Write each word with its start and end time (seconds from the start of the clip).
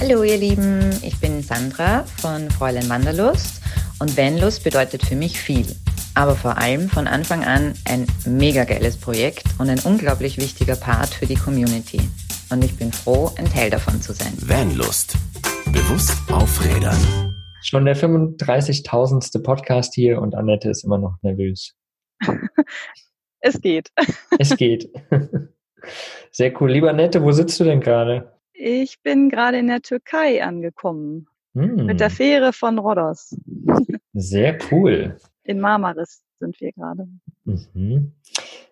Hallo 0.00 0.22
ihr 0.22 0.38
Lieben, 0.38 0.88
ich 1.02 1.20
bin 1.20 1.42
Sandra 1.42 2.04
von 2.04 2.50
Fräulein 2.50 2.88
Wanderlust 2.88 3.60
und 3.98 4.16
Vanlust 4.16 4.64
bedeutet 4.64 5.04
für 5.04 5.14
mich 5.14 5.38
viel, 5.38 5.66
aber 6.14 6.36
vor 6.36 6.56
allem 6.56 6.88
von 6.88 7.06
Anfang 7.06 7.44
an 7.44 7.74
ein 7.84 8.06
mega 8.24 8.64
geiles 8.64 8.96
Projekt 8.96 9.44
und 9.58 9.68
ein 9.68 9.78
unglaublich 9.80 10.38
wichtiger 10.38 10.76
Part 10.76 11.10
für 11.10 11.26
die 11.26 11.34
Community. 11.34 12.00
Und 12.50 12.64
ich 12.64 12.78
bin 12.78 12.92
froh, 12.92 13.30
ein 13.36 13.44
Teil 13.44 13.68
davon 13.68 14.00
zu 14.00 14.14
sein. 14.14 14.32
Vanlust. 14.38 15.18
Bewusst 15.66 16.16
aufrädern. 16.32 17.34
Schon 17.62 17.84
der 17.84 17.94
35.000. 17.94 19.42
Podcast 19.42 19.94
hier 19.94 20.18
und 20.22 20.34
Annette 20.34 20.70
ist 20.70 20.82
immer 20.82 20.96
noch 20.96 21.16
nervös. 21.20 21.74
es 23.40 23.60
geht. 23.60 23.90
Es 24.38 24.56
geht. 24.56 24.88
Sehr 26.30 26.58
cool. 26.58 26.72
Lieber 26.72 26.88
Annette, 26.88 27.22
wo 27.22 27.32
sitzt 27.32 27.60
du 27.60 27.64
denn 27.64 27.82
gerade? 27.82 28.39
Ich 28.62 29.00
bin 29.00 29.30
gerade 29.30 29.58
in 29.58 29.68
der 29.68 29.80
Türkei 29.80 30.44
angekommen. 30.44 31.28
Hm. 31.54 31.86
Mit 31.86 31.98
der 31.98 32.10
Fähre 32.10 32.52
von 32.52 32.78
Rhodos. 32.78 33.34
Sehr 34.12 34.58
cool. 34.70 35.16
In 35.44 35.60
Marmaris 35.60 36.22
sind 36.38 36.60
wir 36.60 36.70
gerade. 36.72 37.08
Mhm. 37.44 38.12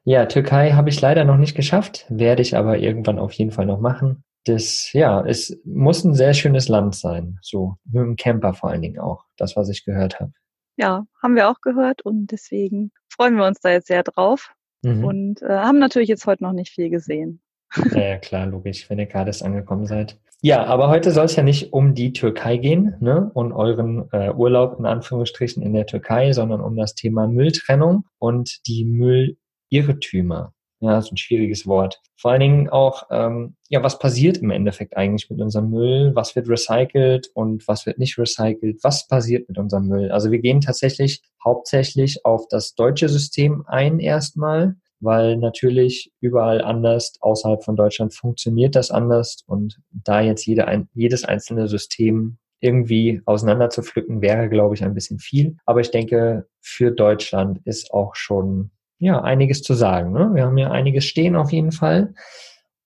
Ja, 0.05 0.27
Türkei 0.27 0.73
habe 0.73 0.91
ich 0.91 1.01
leider 1.01 1.25
noch 1.25 1.39
nicht 1.39 1.57
geschafft, 1.57 2.05
werde 2.11 2.43
ich 2.43 2.55
aber 2.55 2.77
irgendwann 2.77 3.19
auf 3.19 3.33
jeden 3.33 3.51
Fall 3.51 3.65
noch 3.65 3.81
machen. 3.81 4.25
Das, 4.45 4.93
ja, 4.93 5.25
es 5.27 5.59
muss 5.65 6.05
ein 6.05 6.15
sehr 6.15 6.34
schönes 6.34 6.69
Land 6.69 6.95
sein. 6.95 7.39
So, 7.41 7.77
mit 7.87 8.03
dem 8.03 8.17
Camper 8.17 8.53
vor 8.53 8.69
allen 8.69 8.83
Dingen 8.83 8.98
auch. 8.98 9.25
Das, 9.39 9.57
was 9.57 9.70
ich 9.70 9.87
gehört 9.87 10.20
habe. 10.20 10.33
Ja, 10.77 11.07
haben 11.23 11.34
wir 11.34 11.48
auch 11.48 11.62
gehört 11.62 12.03
und 12.03 12.31
deswegen 12.31 12.93
freuen 13.09 13.37
wir 13.37 13.47
uns 13.47 13.61
da 13.61 13.70
jetzt 13.70 13.89
sehr 13.89 14.03
drauf. 14.03 14.53
Mhm. 14.83 15.05
Und 15.05 15.43
äh, 15.43 15.48
haben 15.48 15.79
natürlich 15.79 16.11
jetzt 16.11 16.27
heute 16.27 16.45
noch 16.45 16.53
nicht 16.53 16.73
viel 16.75 16.91
gesehen. 16.91 17.41
Ja, 17.77 18.01
ja, 18.01 18.19
klar, 18.19 18.47
logisch, 18.47 18.89
wenn 18.89 18.99
ihr 18.99 19.07
gerade 19.07 19.31
erst 19.31 19.43
angekommen 19.43 19.87
seid. 19.87 20.19
Ja, 20.41 20.65
aber 20.65 20.89
heute 20.89 21.11
soll 21.11 21.25
es 21.25 21.35
ja 21.35 21.43
nicht 21.43 21.73
um 21.73 21.95
die 21.95 22.13
Türkei 22.13 22.59
gehen 22.59 22.95
ne, 23.01 23.31
und 23.35 23.53
euren 23.53 24.09
äh, 24.13 24.31
Urlaub 24.31 24.79
in 24.79 24.87
Anführungsstrichen 24.87 25.62
in 25.65 25.73
der 25.73 25.87
Türkei, 25.87 26.33
sondern 26.33 26.61
um 26.61 26.77
das 26.77 26.95
Thema 26.95 27.27
Mülltrennung 27.27 28.05
und 28.19 28.61
die 28.69 28.84
Müllirrtümer. 28.84 30.55
Ja, 30.81 30.97
ist 30.97 31.11
ein 31.11 31.17
schwieriges 31.17 31.67
Wort. 31.67 32.01
Vor 32.17 32.31
allen 32.31 32.41
Dingen 32.41 32.69
auch, 32.69 33.09
ähm, 33.11 33.57
ja, 33.69 33.83
was 33.83 33.98
passiert 33.98 34.39
im 34.39 34.51
Endeffekt 34.51 34.97
eigentlich 34.97 35.29
mit 35.29 35.41
unserem 35.41 35.70
Müll? 35.70 36.12
Was 36.14 36.37
wird 36.37 36.48
recycelt 36.48 37.31
und 37.35 37.67
was 37.67 37.85
wird 37.85 37.98
nicht 37.98 38.17
recycelt? 38.17 38.79
Was 38.85 39.09
passiert 39.09 39.48
mit 39.48 39.59
unserem 39.59 39.89
Müll? 39.89 40.12
Also 40.12 40.31
wir 40.31 40.39
gehen 40.39 40.61
tatsächlich 40.61 41.20
hauptsächlich 41.45 42.25
auf 42.25 42.47
das 42.48 42.77
deutsche 42.77 43.09
System 43.09 43.64
ein 43.67 43.98
erstmal 43.98 44.77
weil 45.01 45.37
natürlich 45.37 46.13
überall 46.21 46.63
anders 46.63 47.15
außerhalb 47.21 47.65
von 47.65 47.77
Deutschland 47.77 48.15
funktioniert 48.15 48.75
das 48.75 48.91
anders 48.91 49.43
und 49.47 49.81
da 49.91 50.21
jetzt 50.21 50.47
jede, 50.47 50.67
ein, 50.67 50.89
jedes 50.95 51.25
einzelne 51.25 51.69
System 51.69 52.39
irgendwie 52.61 53.23
auseinander 53.25 53.71
zu 53.71 53.83
pflücken, 53.83 54.21
wäre, 54.21 54.49
glaube 54.49 54.75
ich, 54.75 54.83
ein 54.83 54.95
bisschen 54.95 55.19
viel. 55.19 55.57
Aber 55.65 55.81
ich 55.81 55.91
denke, 55.91 56.49
für 56.61 56.91
Deutschland 56.91 57.61
ist 57.65 57.93
auch 57.93 58.15
schon 58.17 58.71
ja 58.99 59.23
einiges 59.23 59.63
zu 59.63 59.75
sagen. 59.75 60.13
Ne? 60.13 60.31
Wir 60.35 60.45
haben 60.45 60.59
ja 60.59 60.71
einiges 60.71 61.05
stehen 61.05 61.37
auf 61.37 61.53
jeden 61.53 61.73
Fall 61.73 62.15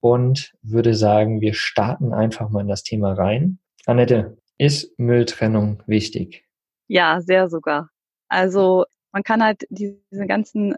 und 0.00 0.52
würde 0.62 0.94
sagen, 0.94 1.40
wir 1.40 1.54
starten 1.54 2.12
einfach 2.12 2.50
mal 2.50 2.60
in 2.60 2.68
das 2.68 2.82
Thema 2.82 3.14
rein. 3.14 3.58
Annette, 3.86 4.36
ist 4.58 4.98
Mülltrennung 4.98 5.82
wichtig? 5.86 6.44
Ja, 6.88 7.20
sehr 7.20 7.48
sogar. 7.48 7.88
Also 8.28 8.84
man 9.12 9.22
kann 9.22 9.42
halt 9.42 9.66
diese 9.70 10.26
ganzen 10.26 10.74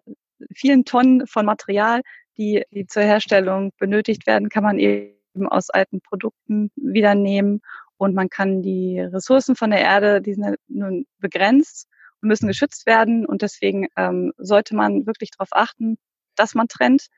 vielen 0.54 0.84
Tonnen 0.84 1.26
von 1.26 1.46
Material, 1.46 2.02
die, 2.36 2.64
die 2.70 2.86
zur 2.86 3.02
Herstellung 3.02 3.72
benötigt 3.78 4.26
werden, 4.26 4.48
kann 4.48 4.64
man 4.64 4.78
eben 4.78 5.48
aus 5.48 5.70
alten 5.70 6.00
Produkten 6.00 6.70
wieder 6.76 7.14
nehmen 7.14 7.60
und 7.96 8.14
man 8.14 8.28
kann 8.28 8.62
die 8.62 9.00
Ressourcen 9.00 9.56
von 9.56 9.70
der 9.70 9.80
Erde, 9.80 10.20
die 10.20 10.34
sind 10.34 10.56
nun 10.68 11.06
begrenzt 11.18 11.88
und 12.20 12.28
müssen 12.28 12.48
geschützt 12.48 12.86
werden 12.86 13.24
und 13.26 13.42
deswegen 13.42 13.86
ähm, 13.96 14.32
sollte 14.36 14.74
man 14.74 15.06
wirklich 15.06 15.30
darauf 15.30 15.50
achten, 15.52 15.96
dass 16.36 16.54
man 16.54 16.68
trennt 16.68 17.08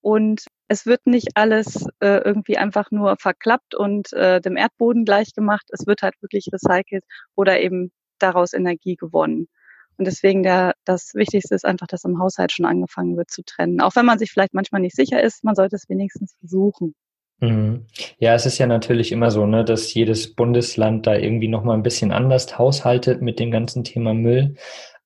und 0.00 0.44
es 0.68 0.84
wird 0.84 1.06
nicht 1.06 1.28
alles 1.34 1.86
äh, 2.00 2.18
irgendwie 2.18 2.58
einfach 2.58 2.90
nur 2.90 3.16
verklappt 3.16 3.74
und 3.74 4.12
äh, 4.12 4.40
dem 4.40 4.56
Erdboden 4.56 5.06
gleichgemacht. 5.06 5.64
Es 5.70 5.86
wird 5.86 6.02
halt 6.02 6.14
wirklich 6.20 6.48
recycelt 6.52 7.04
oder 7.34 7.60
eben 7.60 7.90
daraus 8.18 8.52
Energie 8.52 8.96
gewonnen. 8.96 9.48
Und 9.96 10.06
deswegen 10.06 10.42
der, 10.42 10.74
das 10.84 11.14
Wichtigste 11.14 11.54
ist 11.54 11.64
einfach, 11.64 11.86
dass 11.86 12.04
im 12.04 12.18
Haushalt 12.18 12.52
schon 12.52 12.66
angefangen 12.66 13.16
wird 13.16 13.30
zu 13.30 13.42
trennen. 13.44 13.80
Auch 13.80 13.96
wenn 13.96 14.06
man 14.06 14.18
sich 14.18 14.30
vielleicht 14.30 14.54
manchmal 14.54 14.80
nicht 14.80 14.96
sicher 14.96 15.22
ist, 15.22 15.44
man 15.44 15.54
sollte 15.54 15.76
es 15.76 15.88
wenigstens 15.88 16.34
versuchen. 16.40 16.94
Mhm. 17.40 17.86
Ja, 18.18 18.34
es 18.34 18.46
ist 18.46 18.58
ja 18.58 18.66
natürlich 18.66 19.12
immer 19.12 19.30
so, 19.30 19.46
ne, 19.46 19.64
dass 19.64 19.92
jedes 19.92 20.34
Bundesland 20.34 21.06
da 21.06 21.14
irgendwie 21.14 21.48
nochmal 21.48 21.76
ein 21.76 21.82
bisschen 21.82 22.12
anders 22.12 22.58
haushaltet 22.58 23.22
mit 23.22 23.38
dem 23.38 23.50
ganzen 23.50 23.84
Thema 23.84 24.14
Müll. 24.14 24.54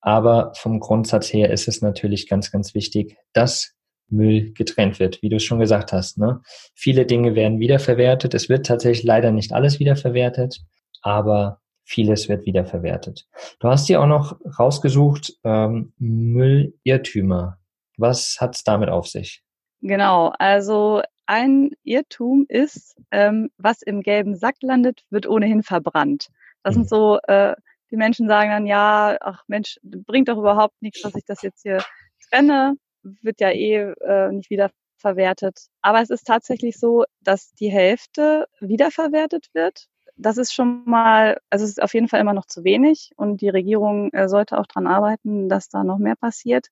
Aber 0.01 0.53
vom 0.55 0.81
Grundsatz 0.81 1.33
her 1.33 1.51
ist 1.51 1.69
es 1.69 1.83
natürlich 1.83 2.29
ganz, 2.29 2.51
ganz 2.51 2.75
wichtig, 2.75 3.17
dass 3.33 3.75
Müll 4.11 4.53
getrennt 4.53 5.01
wird, 5.01 5.23
wie 5.23 5.29
du 5.29 5.37
es 5.37 5.45
schon 5.45 5.59
gesagt 5.59 5.93
hast. 5.93 6.19
Ne? 6.19 6.41
Viele 6.75 7.05
Dinge 7.05 7.35
werden 7.35 7.59
wiederverwertet. 7.59 8.35
Es 8.35 8.49
wird 8.49 8.67
tatsächlich 8.67 9.05
leider 9.05 9.33
nicht 9.33 9.53
alles 9.53 9.81
wiederverwertet, 9.81 10.61
aber 11.03 11.61
vieles 11.89 12.29
wird 12.29 12.45
wiederverwertet. 12.45 13.27
Du 13.61 13.69
hast 13.69 13.89
dir 13.89 14.03
auch 14.03 14.07
noch 14.07 14.39
rausgesucht, 14.59 15.39
ähm, 15.43 15.95
Müllirrtümer. 15.99 17.59
Was 17.97 18.37
hat 18.41 18.55
es 18.55 18.63
damit 18.63 18.91
auf 18.91 19.09
sich? 19.09 19.43
Genau, 19.81 20.33
also 20.39 21.03
ein 21.25 21.71
Irrtum 21.85 22.45
ist, 22.49 23.01
ähm, 23.11 23.51
was 23.57 23.81
im 23.81 24.03
gelben 24.03 24.37
Sack 24.37 24.57
landet, 24.61 25.05
wird 25.09 25.27
ohnehin 25.27 25.63
verbrannt. 25.63 26.29
Das 26.63 26.75
mhm. 26.75 26.81
sind 26.81 26.89
so, 26.91 27.19
äh, 27.27 27.57
die 27.91 27.97
Menschen 27.97 28.29
sagen 28.29 28.51
dann, 28.51 28.67
ja, 28.67 29.17
ach 29.21 29.45
Mensch, 29.47 29.79
bringt 29.83 30.29
doch 30.29 30.37
überhaupt 30.37 30.81
nichts, 30.83 31.01
dass 31.01 31.15
ich 31.15 31.25
das 31.25 31.41
jetzt 31.41 31.63
hier 31.63 31.83
trenne, 32.29 32.75
wird 33.03 33.41
ja 33.41 33.51
eh 33.51 33.93
äh, 34.05 34.31
nicht 34.31 34.51
wiederverwertet. 34.51 35.69
Aber 35.81 36.03
es 36.03 36.11
ist 36.11 36.27
tatsächlich 36.27 36.79
so, 36.79 37.05
dass 37.23 37.53
die 37.55 37.71
Hälfte 37.71 38.47
wiederverwertet 38.61 39.49
wird 39.55 39.89
das 40.19 40.37
ist 40.37 40.53
schon 40.53 40.85
mal, 40.85 41.39
also 41.51 41.65
es 41.65 41.71
ist 41.71 41.83
auf 41.83 41.95
jeden 41.95 42.09
Fall 42.09 42.21
immer 42.21 42.35
noch 42.35 42.47
zu 42.47 42.65
wenig 42.65 43.13
und 43.17 43.41
die 43.41 43.49
Regierung 43.49 44.13
äh, 44.13 44.29
sollte 44.29 44.59
auch 44.59 44.67
dran 44.67 44.87
arbeiten, 44.87 45.49
dass 45.49 45.69
da 45.69 45.85
noch 45.85 45.99
mehr 45.99 46.17
passiert. 46.17 46.69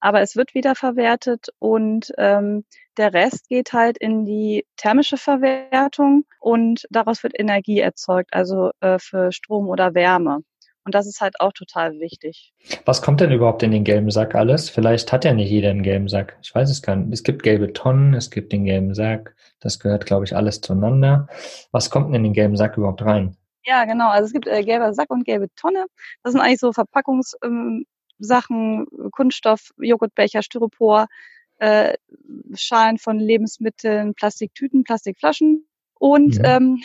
Aber 0.00 0.20
es 0.20 0.36
wird 0.36 0.54
wieder 0.54 0.74
verwertet 0.74 1.48
und 1.58 2.12
ähm, 2.18 2.64
der 2.96 3.14
Rest 3.14 3.48
geht 3.48 3.72
halt 3.72 3.98
in 3.98 4.24
die 4.24 4.66
thermische 4.76 5.16
Verwertung 5.16 6.26
und 6.40 6.86
daraus 6.90 7.22
wird 7.22 7.38
Energie 7.38 7.80
erzeugt, 7.80 8.32
also 8.34 8.70
äh, 8.80 8.98
für 8.98 9.32
Strom 9.32 9.68
oder 9.68 9.94
Wärme. 9.94 10.40
Und 10.84 10.94
das 10.94 11.06
ist 11.06 11.20
halt 11.20 11.40
auch 11.40 11.52
total 11.52 11.98
wichtig. 11.98 12.52
Was 12.84 13.00
kommt 13.00 13.20
denn 13.20 13.32
überhaupt 13.32 13.62
in 13.62 13.70
den 13.70 13.84
gelben 13.84 14.10
Sack 14.10 14.34
alles? 14.34 14.68
Vielleicht 14.68 15.12
hat 15.12 15.24
ja 15.24 15.32
nicht 15.32 15.50
jeder 15.50 15.70
einen 15.70 15.82
gelben 15.82 16.08
Sack. 16.08 16.36
Ich 16.42 16.54
weiß 16.54 16.70
es 16.70 16.82
gar 16.82 16.96
nicht. 16.96 17.12
Es 17.12 17.22
gibt 17.22 17.42
gelbe 17.42 17.72
Tonnen, 17.72 18.12
es 18.12 18.30
gibt 18.30 18.52
den 18.52 18.64
gelben 18.64 18.94
Sack. 18.94 19.34
Das 19.60 19.78
gehört, 19.78 20.04
glaube 20.04 20.26
ich, 20.26 20.36
alles 20.36 20.60
zueinander. 20.60 21.26
Was 21.72 21.88
kommt 21.90 22.08
denn 22.08 22.16
in 22.16 22.24
den 22.24 22.32
gelben 22.34 22.56
Sack 22.56 22.76
überhaupt 22.76 23.02
rein? 23.02 23.36
Ja, 23.64 23.86
genau. 23.86 24.10
Also 24.10 24.26
es 24.26 24.32
gibt 24.32 24.46
äh, 24.46 24.62
gelber 24.62 24.92
Sack 24.92 25.10
und 25.10 25.24
gelbe 25.24 25.48
Tonne. 25.56 25.86
Das 26.22 26.32
sind 26.32 26.42
eigentlich 26.42 26.60
so 26.60 26.72
Verpackungssachen, 26.72 27.86
ähm, 28.22 28.86
Kunststoff, 29.10 29.70
Joghurtbecher, 29.78 30.42
Styropor, 30.42 31.06
äh, 31.60 31.94
Schalen 32.54 32.98
von 32.98 33.18
Lebensmitteln, 33.18 34.14
Plastiktüten, 34.14 34.84
Plastikflaschen 34.84 35.66
und 36.04 36.38
mhm. 36.38 36.44
ähm, 36.44 36.82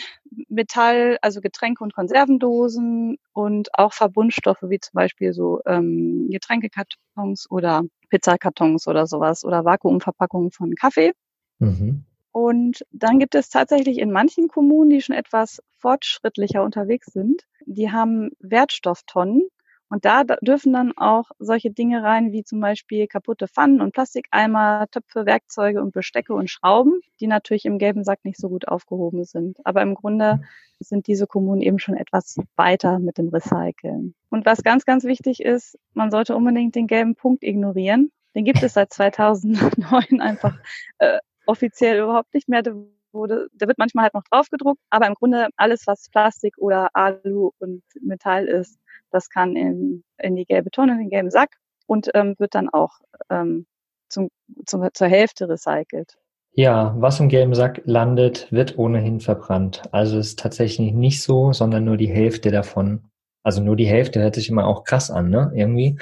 Metall, 0.48 1.18
also 1.20 1.42
Getränke 1.42 1.84
und 1.84 1.92
Konservendosen 1.92 3.18
und 3.34 3.68
auch 3.74 3.92
Verbundstoffe 3.92 4.62
wie 4.62 4.80
zum 4.80 4.92
Beispiel 4.94 5.34
so 5.34 5.60
ähm, 5.66 6.28
Getränkekartons 6.30 7.44
oder 7.50 7.82
Pizzakartons 8.08 8.88
oder 8.88 9.06
sowas 9.06 9.44
oder 9.44 9.66
Vakuumverpackungen 9.66 10.52
von 10.52 10.74
Kaffee. 10.74 11.12
Mhm. 11.58 12.06
Und 12.32 12.82
dann 12.92 13.18
gibt 13.18 13.34
es 13.34 13.50
tatsächlich 13.50 13.98
in 13.98 14.10
manchen 14.10 14.48
Kommunen, 14.48 14.88
die 14.88 15.02
schon 15.02 15.16
etwas 15.16 15.60
fortschrittlicher 15.76 16.64
unterwegs 16.64 17.12
sind, 17.12 17.42
die 17.66 17.92
haben 17.92 18.30
Wertstofftonnen 18.38 19.42
und 19.90 20.04
da 20.04 20.22
dürfen 20.22 20.72
dann 20.72 20.92
auch 20.96 21.32
solche 21.40 21.72
Dinge 21.72 22.04
rein, 22.04 22.30
wie 22.30 22.44
zum 22.44 22.60
Beispiel 22.60 23.08
kaputte 23.08 23.48
Pfannen 23.48 23.80
und 23.80 23.92
Plastikeimer, 23.92 24.86
Töpfe, 24.92 25.26
Werkzeuge 25.26 25.82
und 25.82 25.92
Bestecke 25.92 26.32
und 26.32 26.48
Schrauben, 26.48 27.00
die 27.18 27.26
natürlich 27.26 27.64
im 27.64 27.78
gelben 27.78 28.04
Sack 28.04 28.24
nicht 28.24 28.38
so 28.38 28.48
gut 28.48 28.68
aufgehoben 28.68 29.24
sind. 29.24 29.58
Aber 29.64 29.82
im 29.82 29.96
Grunde 29.96 30.42
sind 30.78 31.08
diese 31.08 31.26
Kommunen 31.26 31.60
eben 31.60 31.80
schon 31.80 31.96
etwas 31.96 32.36
weiter 32.54 33.00
mit 33.00 33.18
dem 33.18 33.30
Recyceln. 33.30 34.14
Und 34.30 34.46
was 34.46 34.62
ganz, 34.62 34.84
ganz 34.84 35.02
wichtig 35.02 35.42
ist, 35.42 35.76
man 35.92 36.12
sollte 36.12 36.36
unbedingt 36.36 36.76
den 36.76 36.86
gelben 36.86 37.16
Punkt 37.16 37.42
ignorieren. 37.42 38.12
Den 38.36 38.44
gibt 38.44 38.62
es 38.62 38.74
seit 38.74 38.92
2009 38.92 40.20
einfach 40.20 40.56
äh, 40.98 41.18
offiziell 41.46 42.00
überhaupt 42.00 42.32
nicht 42.32 42.48
mehr. 42.48 42.62
Wurde, 43.12 43.48
der 43.52 43.68
wird 43.68 43.78
manchmal 43.78 44.04
halt 44.04 44.14
noch 44.14 44.24
draufgedruckt, 44.30 44.80
aber 44.90 45.06
im 45.06 45.14
Grunde 45.14 45.48
alles, 45.56 45.86
was 45.86 46.08
Plastik 46.10 46.56
oder 46.58 46.90
Alu 46.94 47.50
und 47.58 47.82
Metall 48.00 48.46
ist, 48.46 48.78
das 49.10 49.28
kann 49.28 49.56
in, 49.56 50.04
in 50.18 50.36
die 50.36 50.44
gelbe 50.44 50.70
Tonne, 50.70 50.92
in 50.92 50.98
den 50.98 51.10
gelben 51.10 51.30
Sack 51.30 51.56
und 51.86 52.10
ähm, 52.14 52.34
wird 52.38 52.54
dann 52.54 52.68
auch 52.68 53.00
ähm, 53.28 53.66
zum, 54.08 54.28
zum, 54.66 54.88
zur 54.92 55.08
Hälfte 55.08 55.48
recycelt. 55.48 56.16
Ja, 56.52 56.94
was 56.98 57.20
im 57.20 57.28
gelben 57.28 57.54
Sack 57.54 57.82
landet, 57.84 58.50
wird 58.50 58.76
ohnehin 58.76 59.20
verbrannt. 59.20 59.82
Also 59.92 60.18
es 60.18 60.28
ist 60.28 60.38
tatsächlich 60.40 60.92
nicht 60.92 61.22
so, 61.22 61.52
sondern 61.52 61.84
nur 61.84 61.96
die 61.96 62.10
Hälfte 62.10 62.50
davon. 62.50 63.10
Also 63.42 63.62
nur 63.62 63.76
die 63.76 63.86
Hälfte 63.86 64.20
hört 64.20 64.34
sich 64.34 64.50
immer 64.50 64.66
auch 64.66 64.84
krass 64.84 65.10
an, 65.10 65.30
ne? 65.30 65.52
Irgendwie. 65.54 65.98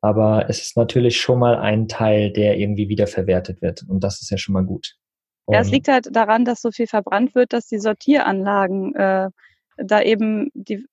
Aber 0.00 0.48
es 0.48 0.62
ist 0.62 0.76
natürlich 0.76 1.20
schon 1.20 1.38
mal 1.38 1.56
ein 1.56 1.88
Teil, 1.88 2.32
der 2.32 2.58
irgendwie 2.58 2.88
wiederverwertet 2.88 3.60
wird. 3.60 3.84
Und 3.88 4.02
das 4.02 4.22
ist 4.22 4.30
ja 4.30 4.38
schon 4.38 4.54
mal 4.54 4.64
gut. 4.64 4.96
Ja, 5.48 5.60
es 5.60 5.70
liegt 5.70 5.88
halt 5.88 6.08
daran, 6.10 6.44
dass 6.44 6.60
so 6.60 6.70
viel 6.70 6.86
verbrannt 6.86 7.34
wird, 7.34 7.52
dass 7.52 7.66
die 7.66 7.78
Sortieranlagen 7.78 8.94
äh, 8.94 9.30
da 9.76 10.02
eben 10.02 10.50
die 10.54 10.86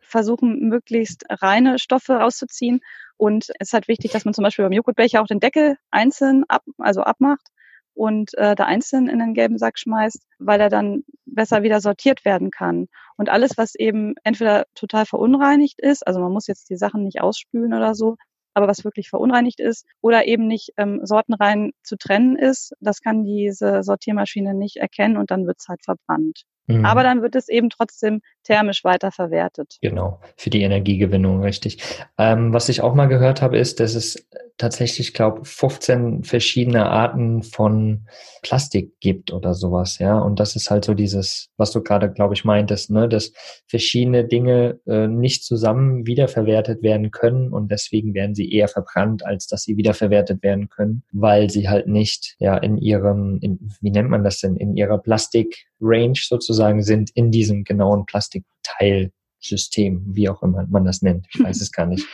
versuchen, 0.00 0.68
möglichst 0.68 1.24
reine 1.28 1.78
Stoffe 1.78 2.14
rauszuziehen. 2.14 2.80
Und 3.16 3.50
es 3.58 3.68
ist 3.68 3.72
halt 3.72 3.88
wichtig, 3.88 4.12
dass 4.12 4.24
man 4.24 4.34
zum 4.34 4.42
Beispiel 4.42 4.64
beim 4.64 4.72
Joghurtbecher 4.72 5.22
auch 5.22 5.26
den 5.26 5.40
Deckel 5.40 5.76
einzeln 5.90 6.44
ab, 6.48 6.62
also 6.78 7.02
abmacht 7.02 7.48
und 7.94 8.36
äh, 8.38 8.54
da 8.54 8.64
einzeln 8.64 9.08
in 9.08 9.18
den 9.18 9.34
gelben 9.34 9.58
Sack 9.58 9.78
schmeißt, 9.78 10.26
weil 10.38 10.60
er 10.60 10.70
dann 10.70 11.04
besser 11.26 11.62
wieder 11.62 11.80
sortiert 11.80 12.24
werden 12.24 12.50
kann. 12.50 12.88
Und 13.16 13.28
alles, 13.28 13.58
was 13.58 13.74
eben 13.74 14.14
entweder 14.24 14.64
total 14.74 15.06
verunreinigt 15.06 15.80
ist, 15.80 16.06
also 16.06 16.18
man 16.20 16.32
muss 16.32 16.46
jetzt 16.46 16.70
die 16.70 16.76
Sachen 16.76 17.04
nicht 17.04 17.20
ausspülen 17.20 17.74
oder 17.74 17.94
so, 17.94 18.16
aber 18.54 18.68
was 18.68 18.84
wirklich 18.84 19.08
verunreinigt 19.10 19.60
ist 19.60 19.86
oder 20.00 20.26
eben 20.26 20.46
nicht 20.46 20.72
ähm, 20.76 21.00
sortenrein 21.04 21.72
zu 21.82 21.96
trennen 21.96 22.36
ist, 22.36 22.72
das 22.80 23.00
kann 23.00 23.24
diese 23.24 23.82
Sortiermaschine 23.82 24.54
nicht 24.54 24.76
erkennen 24.76 25.16
und 25.16 25.30
dann 25.30 25.46
wird 25.46 25.58
es 25.60 25.68
halt 25.68 25.82
verbrannt. 25.84 26.44
Mhm. 26.66 26.84
Aber 26.84 27.02
dann 27.02 27.22
wird 27.22 27.34
es 27.34 27.48
eben 27.48 27.70
trotzdem 27.70 28.20
thermisch 28.44 28.84
weiterverwertet. 28.84 29.78
Genau, 29.80 30.20
für 30.36 30.50
die 30.50 30.62
Energiegewinnung, 30.62 31.42
richtig. 31.42 31.82
Ähm, 32.18 32.52
was 32.52 32.68
ich 32.68 32.82
auch 32.82 32.94
mal 32.94 33.06
gehört 33.06 33.42
habe, 33.42 33.58
ist, 33.58 33.80
dass 33.80 33.94
es 33.94 34.28
tatsächlich, 34.60 35.14
glaube 35.14 35.44
15 35.44 36.22
verschiedene 36.22 36.90
Arten 36.90 37.42
von 37.42 38.06
Plastik 38.42 39.00
gibt 39.00 39.32
oder 39.32 39.54
sowas, 39.54 39.98
ja. 39.98 40.18
Und 40.18 40.38
das 40.38 40.54
ist 40.54 40.70
halt 40.70 40.84
so 40.84 40.92
dieses, 40.92 41.48
was 41.56 41.72
du 41.72 41.82
gerade, 41.82 42.12
glaube 42.12 42.34
ich, 42.34 42.44
meintest, 42.44 42.90
ne, 42.90 43.08
dass 43.08 43.32
verschiedene 43.66 44.26
Dinge 44.26 44.78
äh, 44.86 45.08
nicht 45.08 45.44
zusammen 45.44 46.06
wiederverwertet 46.06 46.82
werden 46.82 47.10
können 47.10 47.54
und 47.54 47.70
deswegen 47.70 48.12
werden 48.12 48.34
sie 48.34 48.52
eher 48.52 48.68
verbrannt, 48.68 49.24
als 49.24 49.46
dass 49.46 49.62
sie 49.62 49.78
wiederverwertet 49.78 50.42
werden 50.42 50.68
können, 50.68 51.04
weil 51.10 51.48
sie 51.48 51.70
halt 51.70 51.88
nicht, 51.88 52.36
ja, 52.38 52.58
in 52.58 52.76
ihrem, 52.76 53.38
in, 53.40 53.70
wie 53.80 53.90
nennt 53.90 54.10
man 54.10 54.24
das 54.24 54.40
denn, 54.40 54.56
in 54.56 54.76
ihrer 54.76 54.98
Plastik-Range 54.98 56.20
sozusagen 56.20 56.82
sind, 56.82 57.08
in 57.14 57.30
diesem 57.30 57.64
genauen 57.64 58.04
Plastikteilsystem, 58.04 60.04
wie 60.14 60.28
auch 60.28 60.42
immer 60.42 60.66
man 60.68 60.84
das 60.84 61.00
nennt. 61.00 61.26
Ich 61.32 61.42
weiß 61.42 61.62
es 61.62 61.72
gar 61.72 61.86
nicht. 61.86 62.06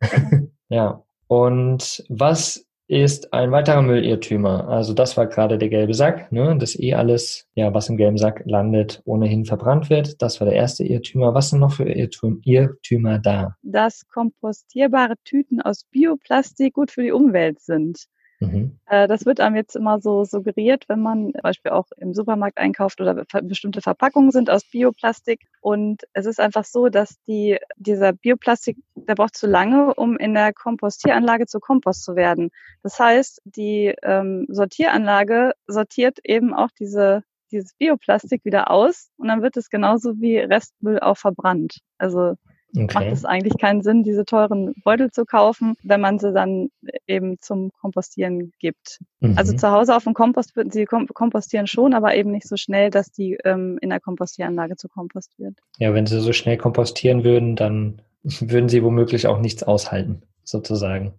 ja. 0.68 1.04
Und 1.30 2.04
was 2.08 2.66
ist 2.88 3.32
ein 3.32 3.52
weiterer 3.52 3.82
Müllirrtümer? 3.82 4.66
Also 4.66 4.94
das 4.94 5.16
war 5.16 5.28
gerade 5.28 5.58
der 5.58 5.68
gelbe 5.68 5.94
Sack, 5.94 6.32
ne? 6.32 6.58
dass 6.58 6.76
eh 6.76 6.94
alles, 6.94 7.46
ja, 7.54 7.72
was 7.72 7.88
im 7.88 7.96
gelben 7.96 8.18
Sack 8.18 8.42
landet, 8.46 9.00
ohnehin 9.04 9.44
verbrannt 9.44 9.90
wird. 9.90 10.20
Das 10.20 10.40
war 10.40 10.46
der 10.46 10.56
erste 10.56 10.82
Irrtümer. 10.82 11.32
Was 11.32 11.50
sind 11.50 11.60
noch 11.60 11.72
für 11.72 11.88
Irrtümer 11.88 13.20
da? 13.20 13.54
Dass 13.62 14.08
kompostierbare 14.08 15.14
Tüten 15.22 15.60
aus 15.60 15.84
Bioplastik 15.92 16.74
gut 16.74 16.90
für 16.90 17.04
die 17.04 17.12
Umwelt 17.12 17.60
sind. 17.60 18.06
Mhm. 18.40 18.78
Äh, 18.86 19.06
das 19.06 19.26
wird 19.26 19.38
einem 19.38 19.54
jetzt 19.54 19.76
immer 19.76 20.00
so 20.00 20.24
suggeriert, 20.24 20.88
wenn 20.88 21.00
man 21.00 21.32
zum 21.32 21.42
Beispiel 21.42 21.72
auch 21.72 21.86
im 21.98 22.14
Supermarkt 22.14 22.58
einkauft 22.58 23.00
oder 23.00 23.24
bestimmte 23.42 23.82
Verpackungen 23.82 24.30
sind 24.30 24.48
aus 24.50 24.64
Bioplastik. 24.64 25.42
Und 25.60 26.02
es 26.14 26.24
ist 26.24 26.40
einfach 26.40 26.64
so, 26.64 26.88
dass 26.88 27.16
die, 27.28 27.58
dieser 27.76 28.12
Bioplastik, 28.14 28.78
der 28.94 29.14
braucht 29.14 29.36
zu 29.36 29.46
lange, 29.46 29.94
um 29.94 30.16
in 30.16 30.32
der 30.32 30.54
Kompostieranlage 30.54 31.46
zu 31.46 31.60
Kompost 31.60 32.02
zu 32.02 32.16
werden. 32.16 32.50
Das 32.82 32.98
heißt, 32.98 33.42
die 33.44 33.94
ähm, 34.02 34.46
Sortieranlage 34.48 35.52
sortiert 35.66 36.18
eben 36.24 36.54
auch 36.54 36.70
diese 36.78 37.22
dieses 37.52 37.74
Bioplastik 37.74 38.44
wieder 38.44 38.70
aus 38.70 39.10
und 39.16 39.26
dann 39.26 39.42
wird 39.42 39.56
es 39.56 39.70
genauso 39.70 40.20
wie 40.20 40.38
Restmüll 40.38 41.00
auch 41.00 41.16
verbrannt. 41.16 41.80
Also 41.98 42.36
Okay. 42.76 42.86
Macht 42.94 43.06
es 43.06 43.24
eigentlich 43.24 43.58
keinen 43.58 43.82
Sinn, 43.82 44.04
diese 44.04 44.24
teuren 44.24 44.74
Beutel 44.84 45.10
zu 45.10 45.24
kaufen, 45.24 45.74
wenn 45.82 46.00
man 46.00 46.18
sie 46.18 46.32
dann 46.32 46.70
eben 47.06 47.38
zum 47.40 47.72
Kompostieren 47.80 48.52
gibt. 48.60 49.00
Mhm. 49.20 49.36
Also 49.36 49.56
zu 49.56 49.70
Hause 49.70 49.96
auf 49.96 50.04
dem 50.04 50.14
Kompost 50.14 50.54
würden 50.54 50.70
sie 50.70 50.84
kompostieren 50.84 51.66
schon, 51.66 51.94
aber 51.94 52.14
eben 52.14 52.30
nicht 52.30 52.46
so 52.46 52.56
schnell, 52.56 52.90
dass 52.90 53.10
die 53.10 53.38
ähm, 53.44 53.78
in 53.80 53.90
der 53.90 54.00
Kompostieranlage 54.00 54.76
zu 54.76 54.88
Kompost 54.88 55.38
wird. 55.38 55.58
Ja, 55.78 55.92
wenn 55.94 56.06
sie 56.06 56.20
so 56.20 56.32
schnell 56.32 56.58
kompostieren 56.58 57.24
würden, 57.24 57.56
dann 57.56 58.02
würden 58.22 58.68
sie 58.68 58.84
womöglich 58.84 59.26
auch 59.26 59.40
nichts 59.40 59.62
aushalten, 59.62 60.22
sozusagen. 60.44 61.14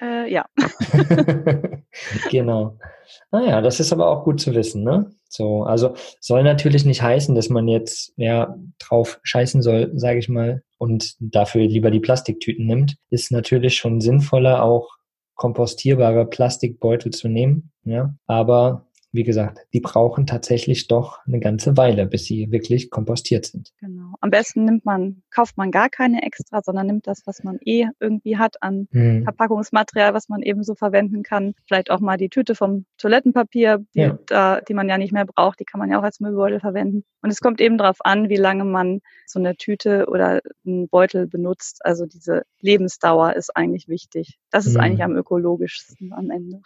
Äh, 0.00 0.30
ja. 0.30 0.44
genau. 2.30 2.78
Naja, 3.30 3.60
das 3.60 3.80
ist 3.80 3.92
aber 3.92 4.08
auch 4.08 4.24
gut 4.24 4.40
zu 4.40 4.54
wissen, 4.54 4.82
ne? 4.82 5.10
So, 5.28 5.64
also 5.64 5.94
soll 6.20 6.42
natürlich 6.42 6.84
nicht 6.84 7.02
heißen, 7.02 7.34
dass 7.34 7.48
man 7.48 7.68
jetzt 7.68 8.12
ja 8.16 8.56
drauf 8.78 9.20
scheißen 9.22 9.62
soll, 9.62 9.92
sage 9.94 10.18
ich 10.18 10.28
mal, 10.28 10.62
und 10.78 11.14
dafür 11.20 11.66
lieber 11.66 11.90
die 11.90 12.00
Plastiktüten 12.00 12.66
nimmt. 12.66 12.96
Ist 13.10 13.30
natürlich 13.32 13.76
schon 13.76 14.00
sinnvoller, 14.00 14.62
auch 14.62 14.96
kompostierbare 15.34 16.26
Plastikbeutel 16.26 17.12
zu 17.12 17.28
nehmen. 17.28 17.72
Ja, 17.84 18.14
aber 18.26 18.85
wie 19.16 19.24
gesagt, 19.24 19.66
die 19.72 19.80
brauchen 19.80 20.26
tatsächlich 20.26 20.86
doch 20.86 21.18
eine 21.26 21.40
ganze 21.40 21.76
Weile, 21.76 22.06
bis 22.06 22.24
sie 22.24 22.50
wirklich 22.50 22.90
kompostiert 22.90 23.46
sind. 23.46 23.72
Genau. 23.80 24.14
Am 24.20 24.30
besten 24.30 24.64
nimmt 24.64 24.84
man, 24.84 25.22
kauft 25.30 25.56
man 25.56 25.70
gar 25.70 25.88
keine 25.88 26.22
extra, 26.22 26.60
sondern 26.62 26.86
nimmt 26.86 27.06
das, 27.06 27.22
was 27.26 27.42
man 27.42 27.58
eh 27.64 27.86
irgendwie 28.00 28.36
hat 28.36 28.62
an 28.62 28.88
hm. 28.90 29.24
Verpackungsmaterial, 29.24 30.14
was 30.14 30.28
man 30.28 30.42
eben 30.42 30.62
so 30.62 30.74
verwenden 30.74 31.22
kann. 31.22 31.54
Vielleicht 31.66 31.90
auch 31.90 32.00
mal 32.00 32.16
die 32.16 32.28
Tüte 32.28 32.54
vom 32.54 32.84
Toilettenpapier, 32.98 33.84
die, 33.94 34.00
ja. 34.00 34.18
da, 34.26 34.60
die 34.60 34.74
man 34.74 34.88
ja 34.88 34.98
nicht 34.98 35.12
mehr 35.12 35.26
braucht, 35.26 35.60
die 35.60 35.64
kann 35.64 35.80
man 35.80 35.90
ja 35.90 35.98
auch 35.98 36.04
als 36.04 36.20
Müllbeutel 36.20 36.60
verwenden. 36.60 37.04
Und 37.22 37.30
es 37.30 37.40
kommt 37.40 37.60
eben 37.60 37.78
darauf 37.78 38.04
an, 38.04 38.28
wie 38.28 38.36
lange 38.36 38.64
man 38.64 39.00
so 39.26 39.38
eine 39.38 39.56
Tüte 39.56 40.06
oder 40.08 40.40
einen 40.64 40.88
Beutel 40.88 41.26
benutzt. 41.26 41.84
Also 41.84 42.06
diese 42.06 42.42
Lebensdauer 42.60 43.34
ist 43.34 43.56
eigentlich 43.56 43.88
wichtig. 43.88 44.38
Das 44.50 44.66
ist 44.66 44.74
hm. 44.74 44.80
eigentlich 44.80 45.02
am 45.02 45.16
ökologischsten 45.16 46.12
am 46.12 46.30
Ende. 46.30 46.60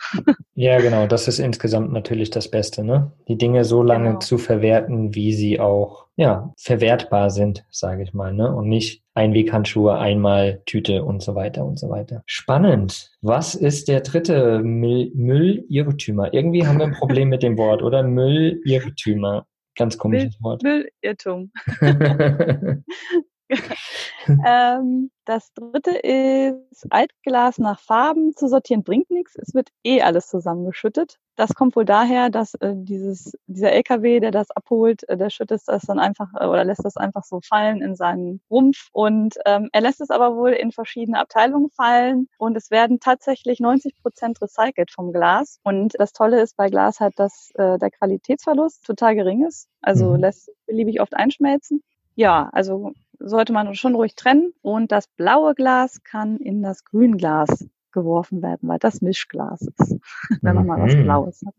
Ja, 0.55 0.79
genau. 0.81 1.07
Das 1.07 1.27
ist 1.27 1.39
insgesamt 1.39 1.93
natürlich 1.93 2.31
das 2.31 2.40
das 2.41 2.51
Beste, 2.51 2.83
ne? 2.83 3.13
Die 3.29 3.37
Dinge 3.37 3.65
so 3.65 3.83
lange 3.83 4.09
genau. 4.09 4.19
zu 4.21 4.39
verwerten, 4.39 5.15
wie 5.15 5.33
sie 5.33 5.61
auch 5.61 6.07
ja, 6.17 6.53
verwertbar 6.57 7.31
sind, 7.31 7.65
sage 7.71 8.03
ich 8.03 8.15
mal, 8.15 8.33
ne? 8.33 8.55
Und 8.55 8.69
nicht 8.69 9.03
Einweghandschuhe, 9.15 9.99
einmal 9.99 10.63
Tüte 10.67 11.05
und 11.05 11.23
so 11.23 11.35
weiter 11.35 11.65
und 11.65 11.79
so 11.79 11.91
weiter. 11.91 12.23
Spannend. 12.27 13.11
Was 13.21 13.55
ist 13.55 13.89
der 13.89 14.01
dritte 14.01 14.61
Müllirrtümer? 14.63 16.33
Irgendwie 16.33 16.67
haben 16.67 16.79
wir 16.79 16.87
ein 16.87 16.95
Problem 16.95 17.29
mit 17.29 17.43
dem 17.43 17.59
Wort, 17.59 17.83
oder? 17.83 18.03
Müllirrtümer. 18.03 19.47
Ganz 19.77 19.99
komisches 19.99 20.41
Müll, 20.41 20.51
Wort. 20.51 20.63
Müllirrtum. 20.63 21.53
ähm, 24.47 25.11
das 25.25 25.53
dritte 25.55 25.93
ist, 25.93 26.87
Altglas 26.91 27.59
nach 27.59 27.79
Farben 27.79 28.35
zu 28.35 28.49
sortieren 28.49 28.83
bringt 28.83 29.11
nichts. 29.11 29.37
Es 29.37 29.55
wird 29.55 29.71
eh 29.85 30.03
alles 30.03 30.29
zusammengeschüttet. 30.29 31.19
Das 31.37 31.55
kommt 31.55 31.75
wohl 31.77 31.85
daher, 31.85 32.31
dass 32.31 32.55
äh, 32.55 32.75
dieses, 32.75 33.33
dieser 33.47 33.73
LKW, 33.73 34.21
der 34.21 34.31
das 34.31 34.51
abholt, 34.51 35.09
äh, 35.09 35.17
der 35.17 35.31
schüttet 35.31 35.63
das 35.67 35.83
dann 35.83 35.99
einfach 35.99 36.29
äh, 36.39 36.47
oder 36.47 36.65
lässt 36.65 36.85
das 36.85 36.97
einfach 36.97 37.25
so 37.25 37.41
fallen 37.41 37.81
in 37.81 37.95
seinen 37.97 38.41
Rumpf. 38.51 38.89
Und 38.93 39.37
ähm, 39.47 39.69
er 39.73 39.81
lässt 39.81 40.01
es 40.01 40.11
aber 40.11 40.37
wohl 40.37 40.51
in 40.51 40.73
verschiedene 40.73 41.19
Abteilungen 41.19 41.71
fallen. 41.71 42.29
Und 42.37 42.57
es 42.57 42.71
werden 42.71 43.01
tatsächlich 43.01 43.61
90 43.61 43.97
Prozent 44.03 44.41
recycelt 44.43 44.91
vom 44.91 45.13
Glas. 45.13 45.61
Und 45.63 45.95
das 45.99 46.13
Tolle 46.13 46.41
ist 46.41 46.57
bei 46.57 46.69
Glas 46.69 47.01
halt, 47.01 47.19
dass 47.19 47.51
äh, 47.55 47.79
der 47.79 47.91
Qualitätsverlust 47.91 48.85
total 48.85 49.15
gering 49.15 49.47
ist. 49.47 49.69
Also 49.81 50.11
mhm. 50.11 50.21
lässt 50.21 50.51
beliebig 50.67 51.01
oft 51.01 51.15
einschmelzen. 51.15 51.83
Ja, 52.17 52.51
also 52.53 52.93
sollte 53.21 53.53
man 53.53 53.75
schon 53.75 53.95
ruhig 53.95 54.15
trennen. 54.15 54.53
Und 54.63 54.93
das 54.93 55.07
blaue 55.07 55.55
Glas 55.55 56.03
kann 56.03 56.37
in 56.39 56.63
das 56.63 56.85
Grünglas 56.85 57.69
geworfen 57.93 58.43
werden, 58.43 58.69
weil 58.69 58.79
das 58.79 59.01
Mischglas 59.01 59.63
ist, 59.63 59.97
wenn 60.43 60.55
man 60.55 60.65
mhm. 60.65 60.69
mal 60.69 60.83
was 60.83 60.95
mhm. 60.95 61.05
Blaues 61.05 61.43
hat. 61.47 61.55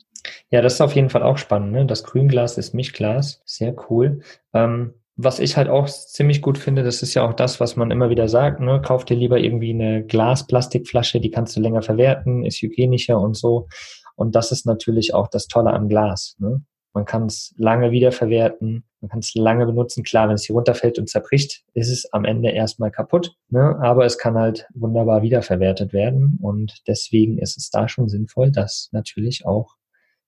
Ja, 0.50 0.62
das 0.62 0.74
ist 0.76 0.82
auf 0.82 0.94
jeden 0.94 1.10
Fall 1.10 1.24
auch 1.24 1.38
spannend. 1.38 1.72
Ne? 1.72 1.86
Das 1.86 2.04
Grünglas 2.04 2.58
ist 2.58 2.74
Mischglas. 2.74 3.42
Sehr 3.46 3.76
cool. 3.90 4.22
Ähm, 4.54 4.94
was 5.18 5.40
ich 5.40 5.58
halt 5.58 5.70
auch 5.70 5.88
ziemlich 5.88 6.42
gut 6.42 6.58
finde, 6.58 6.84
das 6.84 7.04
ist 7.04 7.14
ja 7.14 7.28
auch 7.28 7.34
das, 7.34 7.60
was 7.60 7.76
man 7.76 7.92
immer 7.92 8.10
wieder 8.10 8.28
sagt, 8.28 8.60
ne? 8.60 8.82
Kauf 8.82 9.06
dir 9.06 9.16
lieber 9.16 9.38
irgendwie 9.38 9.72
eine 9.72 10.04
Glas-Plastikflasche, 10.06 11.20
die 11.20 11.30
kannst 11.30 11.56
du 11.56 11.60
länger 11.60 11.82
verwerten, 11.82 12.46
ist 12.46 12.62
hygienischer 12.62 13.20
und 13.20 13.36
so. 13.36 13.68
Und 14.16 14.36
das 14.36 14.52
ist 14.52 14.66
natürlich 14.66 15.14
auch 15.14 15.28
das 15.28 15.48
Tolle 15.48 15.74
am 15.74 15.90
Glas. 15.90 16.36
Ne? 16.40 16.62
Man 16.94 17.06
kann 17.06 17.26
es 17.26 17.54
lange 17.58 17.92
wiederverwerten, 17.92 18.84
man 19.00 19.10
kann 19.10 19.20
es 19.20 19.34
lange 19.34 19.66
benutzen. 19.66 20.04
Klar, 20.04 20.28
wenn 20.28 20.36
es 20.36 20.46
hier 20.46 20.56
runterfällt 20.56 21.00
und 21.00 21.10
zerbricht, 21.10 21.64
ist 21.74 21.90
es 21.90 22.12
am 22.14 22.26
Ende 22.26 22.50
erstmal 22.50 22.92
kaputt. 22.92 23.36
Ne? 23.50 23.78
Aber 23.82 24.06
es 24.06 24.18
kann 24.18 24.36
halt 24.36 24.68
wunderbar 24.74 25.22
wiederverwertet 25.22 25.94
werden. 25.94 26.38
Und 26.42 26.84
deswegen 26.88 27.38
ist 27.38 27.58
es 27.58 27.70
da 27.70 27.88
schon 27.88 28.10
sinnvoll, 28.10 28.52
das 28.52 28.90
natürlich 28.92 29.46
auch 29.46 29.76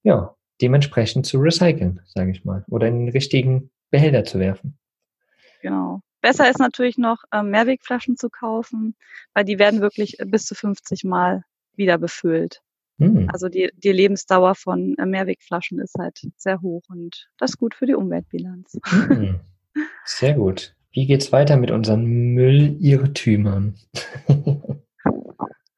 ja, 0.04 0.36
dementsprechend 0.62 1.26
zu 1.26 1.40
recyceln, 1.40 2.02
sage 2.06 2.32
ich 2.32 2.46
mal. 2.46 2.64
Oder 2.70 2.88
in 2.88 3.06
den 3.06 3.10
richtigen 3.10 3.72
Behälter 3.90 4.24
zu 4.24 4.40
werfen. 4.40 4.78
Genau. 5.62 6.02
Besser 6.22 6.50
ist 6.50 6.60
natürlich 6.60 6.98
noch, 6.98 7.24
ähm, 7.34 7.50
Mehrwegflaschen 7.50 8.16
zu 8.16 8.30
kaufen, 8.30 8.96
weil 9.34 9.44
die 9.44 9.60
werden 9.60 9.82
wirklich 9.82 10.18
bis 10.26 10.46
zu 10.46 10.56
50 10.56 11.04
Mal 11.04 11.44
wieder 11.76 11.98
befüllt. 11.98 12.62
Hm. 13.00 13.30
Also 13.32 13.50
die, 13.50 13.72
die 13.76 13.92
Lebensdauer 13.92 14.56
von 14.56 14.96
äh, 14.98 15.06
Mehrwegflaschen 15.06 15.80
ist 15.80 15.96
halt 15.98 16.22
sehr 16.38 16.62
hoch 16.62 16.84
und 16.90 17.30
das 17.38 17.52
ist 17.52 17.58
gut 17.58 17.74
für 17.76 17.86
die 17.86 17.96
Umweltbilanz. 17.96 18.80
Hm. 18.86 19.40
Sehr 20.06 20.36
gut. 20.36 20.76
Wie 20.92 21.08
geht's 21.08 21.32
weiter 21.32 21.58
mit 21.58 21.72
unseren 21.72 22.06
Müllirrtümern? 22.06 23.76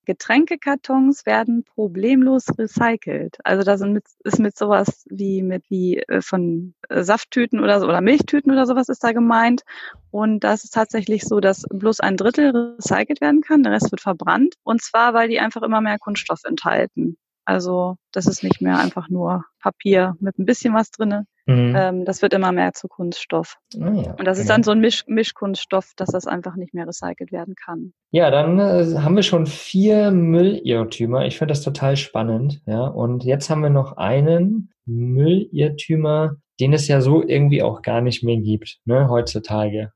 Getränkekartons 0.06 1.26
werden 1.26 1.64
problemlos 1.64 2.46
recycelt. 2.58 3.38
Also 3.44 3.64
da 3.64 3.78
sind 3.78 3.94
mit, 3.94 4.06
ist 4.24 4.40
mit 4.40 4.58
sowas 4.58 5.06
wie 5.10 5.42
mit 5.42 5.64
wie 5.70 5.98
äh, 5.98 6.22
von 6.22 6.74
äh, 6.90 7.04
Safttüten 7.04 7.60
oder 7.60 7.80
so 7.80 7.88
oder 7.88 8.02
Milchtüten 8.02 8.52
oder 8.52 8.66
sowas 8.66 8.90
ist 8.90 9.04
da 9.04 9.12
gemeint. 9.12 9.64
Und 10.12 10.44
das 10.44 10.64
ist 10.64 10.74
tatsächlich 10.74 11.24
so, 11.24 11.40
dass 11.40 11.64
bloß 11.70 12.00
ein 12.00 12.18
Drittel 12.18 12.76
recycelt 12.78 13.22
werden 13.22 13.42
kann, 13.42 13.64
der 13.64 13.74
Rest 13.74 13.92
wird 13.92 14.02
verbrannt. 14.02 14.56
Und 14.64 14.82
zwar, 14.82 15.14
weil 15.14 15.30
die 15.30 15.40
einfach 15.40 15.62
immer 15.64 15.82
mehr 15.82 16.00
Kunststoff 16.00 16.42
enthalten. 16.46 17.18
Also 17.46 17.98
das 18.12 18.26
ist 18.26 18.44
nicht 18.44 18.62
mehr 18.62 18.80
einfach 18.80 19.10
nur 19.10 19.46
Papier 19.60 20.16
mit 20.20 20.38
ein 20.40 20.46
bisschen 20.46 20.74
was 20.74 20.90
drinne. 20.90 21.26
Mhm. 21.46 21.76
Ähm, 21.78 22.06
das 22.06 22.24
wird 22.24 22.34
immer 22.34 22.52
mehr 22.52 22.74
zu 22.74 22.88
Kunststoff. 22.88 23.58
Ah, 23.80 23.92
ja, 23.92 24.16
und 24.18 24.26
das 24.26 24.40
ist 24.40 24.50
dann 24.50 24.64
so 24.64 24.72
ein 24.72 24.80
Misch 24.80 25.04
Mischkunststoff, 25.08 25.94
dass 25.96 26.10
das 26.10 26.26
einfach 26.26 26.56
nicht 26.56 26.74
mehr 26.74 26.88
recycelt 26.88 27.32
werden 27.32 27.54
kann. 27.56 27.94
Ja, 28.10 28.32
dann 28.32 28.60
äh, 28.60 28.98
haben 28.98 29.16
wir 29.16 29.24
schon 29.24 29.46
vier 29.46 30.10
Müllirrtümer. 30.10 31.26
Ich 31.26 31.38
finde 31.38 31.52
das 31.52 31.62
total 31.62 31.98
spannend. 31.98 32.62
Ja, 32.66 32.88
und 32.88 33.24
jetzt 33.24 33.50
haben 33.52 33.62
wir 33.62 33.70
noch 33.70 33.98
einen 33.98 34.74
Müllirrtümer, 34.86 36.38
den 36.60 36.74
es 36.74 36.88
ja 36.88 37.00
so 37.02 37.22
irgendwie 37.22 37.62
auch 37.62 37.84
gar 37.84 38.02
nicht 38.02 38.24
mehr 38.24 38.38
gibt, 38.38 38.80
ne, 38.86 39.08
heutzutage. 39.08 39.92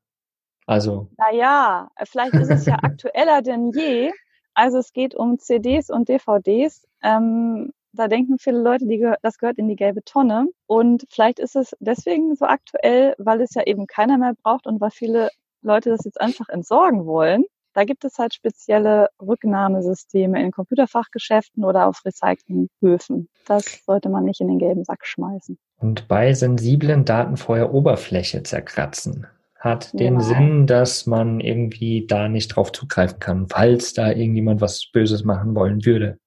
Also. 0.68 1.10
Naja, 1.18 1.90
vielleicht 2.04 2.36
ist 2.36 2.52
es 2.52 2.66
ja 2.68 2.76
aktueller 2.84 3.42
denn 3.42 3.72
je. 3.72 4.12
Also 4.54 4.78
es 4.78 4.94
geht 4.94 5.16
um 5.16 5.40
CDs 5.40 5.90
und 5.90 6.10
DVDs. 6.10 6.88
Ähm, 7.04 7.72
da 7.94 8.08
denken 8.08 8.38
viele 8.40 8.62
Leute, 8.62 8.86
die 8.86 9.06
das 9.22 9.38
gehört 9.38 9.58
in 9.58 9.68
die 9.68 9.76
gelbe 9.76 10.04
Tonne. 10.04 10.48
Und 10.68 11.06
vielleicht 11.10 11.40
ist 11.40 11.56
es 11.56 11.76
deswegen 11.80 12.36
so 12.36 12.46
aktuell, 12.46 13.16
weil 13.18 13.42
es 13.42 13.54
ja 13.56 13.64
eben 13.66 13.88
keiner 13.88 14.18
mehr 14.18 14.34
braucht 14.44 14.68
und 14.68 14.80
weil 14.80 14.92
viele 14.92 15.30
Leute 15.62 15.90
das 15.90 16.06
jetzt 16.06 16.22
einfach 16.22 16.50
entsorgen 16.50 17.06
wollen. 17.06 17.46
Da 17.74 17.84
gibt 17.84 18.04
es 18.04 18.18
halt 18.18 18.34
spezielle 18.34 19.10
Rücknahmesysteme 19.22 20.42
in 20.42 20.52
Computerfachgeschäften 20.52 21.64
oder 21.64 21.88
auf 21.88 22.04
Recyclinghöfen. 22.04 23.30
Das 23.46 23.84
sollte 23.86 24.10
man 24.10 24.26
nicht 24.26 24.42
in 24.42 24.48
den 24.48 24.60
gelben 24.60 24.84
Sack 24.84 25.06
schmeißen. 25.06 25.58
Und 25.78 26.08
bei 26.08 26.34
sensiblen 26.34 27.06
Daten 27.06 27.38
vorher 27.38 27.74
Oberfläche 27.74 28.44
zerkratzen 28.44 29.28
hat 29.56 29.92
den 29.94 30.16
genau. 30.16 30.22
Sinn, 30.22 30.68
dass 30.68 31.06
man 31.06 31.42
irgendwie 31.42 32.08
da 32.08 32.30
nicht 32.30 32.50
drauf 32.50 32.72
zugreifen 32.72 33.20
kann, 33.20 33.48
falls 33.50 33.94
da 33.94 34.10
irgendjemand 34.10 34.62
was 34.62 34.90
Böses 34.92 35.26
machen 35.26 35.54
wollen 35.54 35.86
würde. 35.86 36.18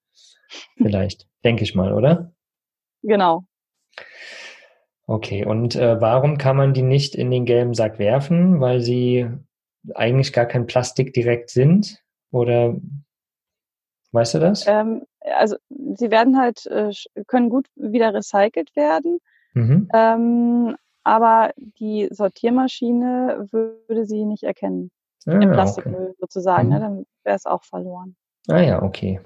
Vielleicht, 0.77 1.27
denke 1.45 1.63
ich 1.65 1.75
mal, 1.75 1.93
oder? 1.93 2.33
Genau. 3.03 3.45
Okay, 5.07 5.45
und 5.45 5.75
äh, 5.75 6.01
warum 6.01 6.39
kann 6.39 6.57
man 6.57 6.75
die 6.75 6.83
nicht 6.83 7.15
in 7.15 7.31
den 7.31 7.45
gelben 7.45 7.75
Sack 7.75 7.99
werfen? 7.99 8.61
Weil 8.61 8.81
sie 8.81 9.29
eigentlich 9.95 10.33
gar 10.33 10.47
kein 10.47 10.67
Plastik 10.67 11.13
direkt 11.13 11.51
sind? 11.51 12.03
Oder 12.31 12.77
weißt 14.13 14.35
du 14.35 14.39
das? 14.39 14.67
Ähm, 14.67 15.03
also 15.21 15.57
sie 15.69 16.11
werden 16.11 16.39
halt, 16.39 16.67
äh, 16.67 16.91
können 17.27 17.51
gut 17.51 17.67
wieder 17.75 18.15
recycelt 18.15 18.75
werden. 18.77 19.19
Mhm. 19.55 19.89
Ähm, 19.93 20.77
aber 21.05 21.53
die 21.57 22.09
Sortiermaschine 22.11 23.49
würde 23.51 24.07
sie 24.07 24.25
nicht 24.25 24.45
erkennen. 24.45 24.91
Ah, 25.27 25.33
Im 25.33 25.53
Plastikmüll 25.53 26.09
okay. 26.11 26.17
sozusagen, 26.21 26.69
ne? 26.69 26.77
mhm. 26.77 26.81
dann 26.81 27.07
wäre 27.25 27.37
es 27.37 27.47
auch 27.47 27.65
verloren. 27.65 28.17
Ah 28.49 28.61
ja, 28.61 28.83
okay. 28.83 29.21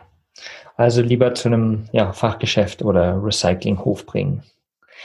Also 0.76 1.02
lieber 1.02 1.34
zu 1.34 1.48
einem 1.48 1.88
ja, 1.92 2.12
Fachgeschäft 2.12 2.82
oder 2.82 3.22
Recyclinghof 3.22 4.06
bringen. 4.06 4.42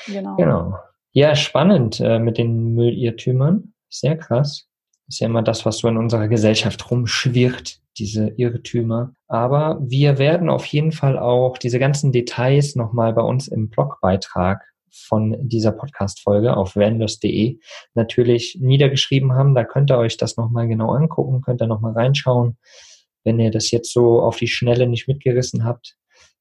Genau. 0.07 0.35
Genau. 0.35 0.75
Ja, 1.13 1.35
spannend 1.35 1.99
äh, 1.99 2.19
mit 2.19 2.37
den 2.37 2.73
Müllirrtümern. 2.73 3.73
Sehr 3.89 4.17
krass. 4.17 4.67
Ist 5.07 5.19
ja 5.19 5.27
immer 5.27 5.43
das, 5.43 5.65
was 5.65 5.79
so 5.79 5.87
in 5.87 5.97
unserer 5.97 6.29
Gesellschaft 6.29 6.89
rumschwirrt, 6.89 7.79
diese 7.97 8.29
Irrtümer. 8.37 9.13
Aber 9.27 9.77
wir 9.81 10.17
werden 10.17 10.49
auf 10.49 10.65
jeden 10.65 10.93
Fall 10.93 11.19
auch 11.19 11.57
diese 11.57 11.79
ganzen 11.79 12.13
Details 12.13 12.75
nochmal 12.75 13.13
bei 13.13 13.21
uns 13.21 13.49
im 13.49 13.69
Blogbeitrag 13.69 14.63
von 14.89 15.35
dieser 15.41 15.71
Podcast-Folge 15.71 16.55
auf 16.55 16.75
vanlust.de 16.75 17.59
natürlich 17.93 18.57
niedergeschrieben 18.61 19.33
haben. 19.33 19.55
Da 19.55 19.63
könnt 19.63 19.91
ihr 19.91 19.97
euch 19.97 20.17
das 20.17 20.37
nochmal 20.37 20.67
genau 20.67 20.91
angucken, 20.91 21.41
könnt 21.41 21.61
ihr 21.61 21.67
nochmal 21.67 21.93
reinschauen. 21.93 22.57
Wenn 23.23 23.39
ihr 23.39 23.51
das 23.51 23.71
jetzt 23.71 23.93
so 23.93 24.21
auf 24.21 24.37
die 24.37 24.47
Schnelle 24.47 24.87
nicht 24.87 25.07
mitgerissen 25.07 25.63
habt, 25.65 25.95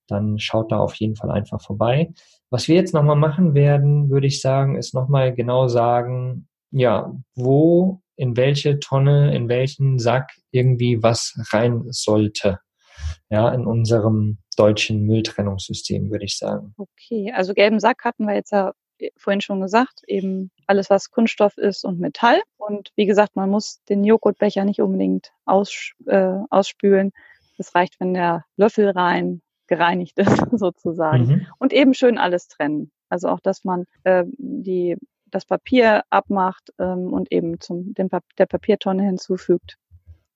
dann 0.08 0.38
schaut 0.38 0.72
da 0.72 0.78
auf 0.78 0.94
jeden 0.94 1.16
Fall 1.16 1.30
einfach 1.30 1.60
vorbei. 1.62 2.12
Was 2.50 2.68
wir 2.68 2.74
jetzt 2.74 2.94
nochmal 2.94 3.16
machen 3.16 3.54
werden, 3.54 4.10
würde 4.10 4.26
ich 4.26 4.40
sagen, 4.40 4.76
ist 4.76 4.94
nochmal 4.94 5.34
genau 5.34 5.68
sagen, 5.68 6.48
ja, 6.72 7.12
wo, 7.34 8.00
in 8.16 8.36
welche 8.36 8.80
Tonne, 8.80 9.34
in 9.34 9.48
welchen 9.48 9.98
Sack 9.98 10.32
irgendwie 10.50 11.02
was 11.02 11.34
rein 11.52 11.84
sollte. 11.88 12.58
Ja, 13.30 13.50
in 13.50 13.66
unserem 13.66 14.38
deutschen 14.56 15.06
Mülltrennungssystem, 15.06 16.10
würde 16.10 16.24
ich 16.24 16.36
sagen. 16.36 16.74
Okay, 16.76 17.32
also 17.34 17.54
gelben 17.54 17.80
Sack 17.80 18.04
hatten 18.04 18.26
wir 18.26 18.34
jetzt 18.34 18.52
ja 18.52 18.72
vorhin 19.16 19.40
schon 19.40 19.60
gesagt, 19.60 20.02
eben 20.06 20.50
alles, 20.66 20.90
was 20.90 21.10
Kunststoff 21.10 21.56
ist 21.56 21.84
und 21.84 22.00
Metall. 22.00 22.40
Und 22.56 22.90
wie 22.96 23.06
gesagt, 23.06 23.36
man 23.36 23.50
muss 23.50 23.82
den 23.88 24.04
Joghurtbecher 24.04 24.64
nicht 24.64 24.80
unbedingt 24.80 25.32
aus, 25.44 25.92
äh, 26.06 26.36
ausspülen. 26.50 27.12
Es 27.58 27.74
reicht, 27.74 28.00
wenn 28.00 28.14
der 28.14 28.44
Löffel 28.56 28.88
rein 28.90 29.42
gereinigt 29.66 30.18
ist, 30.18 30.36
sozusagen. 30.52 31.26
Mhm. 31.26 31.46
Und 31.58 31.72
eben 31.72 31.94
schön 31.94 32.18
alles 32.18 32.48
trennen. 32.48 32.90
Also 33.08 33.28
auch, 33.28 33.40
dass 33.40 33.64
man 33.64 33.84
äh, 34.04 34.24
die, 34.38 34.96
das 35.26 35.44
Papier 35.44 36.02
abmacht 36.10 36.72
ähm, 36.78 37.12
und 37.12 37.32
eben 37.32 37.60
zum, 37.60 37.94
dem, 37.94 38.08
der 38.38 38.46
Papiertonne 38.46 39.04
hinzufügt. 39.04 39.76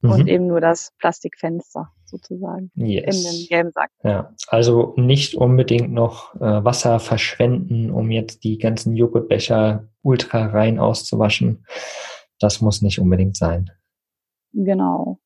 Mhm. 0.05 0.11
Und 0.11 0.27
eben 0.29 0.47
nur 0.47 0.61
das 0.61 0.93
Plastikfenster 0.99 1.91
sozusagen 2.05 2.71
yes. 2.75 3.17
in 3.17 3.23
den 3.23 3.47
gelben 3.49 3.73
Sack. 3.73 3.91
Ja, 4.03 4.35
also 4.49 4.93
nicht 4.97 5.35
unbedingt 5.35 5.93
noch 5.93 6.35
äh, 6.37 6.63
Wasser 6.63 7.01
verschwenden, 7.01 7.91
um 7.91 8.11
jetzt 8.11 8.45
die 8.45 8.59
ganzen 8.59 8.95
Joghurtbecher 8.95 9.89
ultra 10.03 10.45
rein 10.49 10.79
auszuwaschen. 10.79 11.65
Das 12.39 12.61
muss 12.61 12.83
nicht 12.83 12.99
unbedingt 12.99 13.35
sein. 13.35 13.71
Genau. 14.53 15.19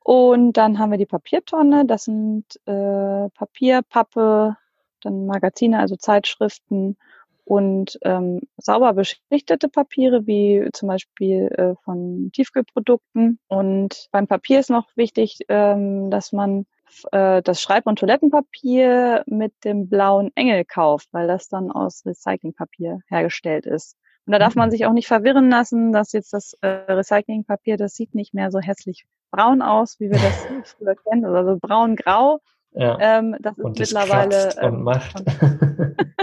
Und 0.00 0.54
dann 0.54 0.80
haben 0.80 0.90
wir 0.90 0.98
die 0.98 1.06
Papiertonne. 1.06 1.86
Das 1.86 2.04
sind 2.04 2.44
äh, 2.66 3.28
Papier, 3.30 3.82
Pappe, 3.88 4.56
dann 5.02 5.26
Magazine, 5.26 5.78
also 5.78 5.94
Zeitschriften 5.94 6.96
und 7.44 7.98
ähm, 8.02 8.40
sauber 8.56 8.92
beschriftete 8.92 9.68
Papiere, 9.68 10.26
wie 10.26 10.68
zum 10.72 10.88
Beispiel 10.88 11.48
äh, 11.56 11.74
von 11.84 12.30
Tiefkühlprodukten. 12.32 13.38
Und 13.48 14.08
beim 14.12 14.26
Papier 14.26 14.60
ist 14.60 14.70
noch 14.70 14.88
wichtig, 14.96 15.38
ähm, 15.48 16.10
dass 16.10 16.32
man 16.32 16.66
äh, 17.10 17.42
das 17.42 17.60
Schreib- 17.60 17.86
und 17.86 17.98
Toilettenpapier 17.98 19.24
mit 19.26 19.52
dem 19.64 19.88
blauen 19.88 20.30
Engel 20.34 20.64
kauft, 20.64 21.08
weil 21.12 21.26
das 21.26 21.48
dann 21.48 21.70
aus 21.70 22.04
Recyclingpapier 22.06 23.00
hergestellt 23.08 23.66
ist. 23.66 23.96
Und 24.24 24.32
da 24.32 24.38
darf 24.38 24.54
man 24.54 24.68
mhm. 24.68 24.72
sich 24.72 24.86
auch 24.86 24.92
nicht 24.92 25.08
verwirren 25.08 25.50
lassen, 25.50 25.92
dass 25.92 26.12
jetzt 26.12 26.32
das 26.32 26.54
äh, 26.60 26.68
Recyclingpapier, 26.68 27.76
das 27.76 27.94
sieht 27.94 28.14
nicht 28.14 28.34
mehr 28.34 28.52
so 28.52 28.60
hässlich 28.60 29.04
braun 29.32 29.62
aus, 29.62 29.98
wie 29.98 30.10
wir 30.10 30.18
das 30.18 30.74
früher 30.78 30.94
kennen, 30.94 31.26
oder 31.26 31.44
so 31.44 31.58
braun-grau. 31.60 32.40
Ja. 32.74 32.98
Ähm, 33.00 33.36
das 33.40 33.58
ist 33.58 33.64
und 33.64 33.78
mittlerweile. 33.78 34.50
Ähm, 34.60 34.74
und 34.74 34.82
macht. 34.84 35.22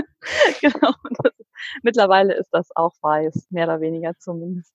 genau. 0.62 0.94
Das, 1.24 1.34
mittlerweile 1.84 2.34
ist 2.34 2.50
das 2.52 2.70
auch 2.76 2.94
weiß, 3.02 3.48
mehr 3.50 3.66
oder 3.66 3.82
weniger 3.82 4.14
zumindest. 4.18 4.74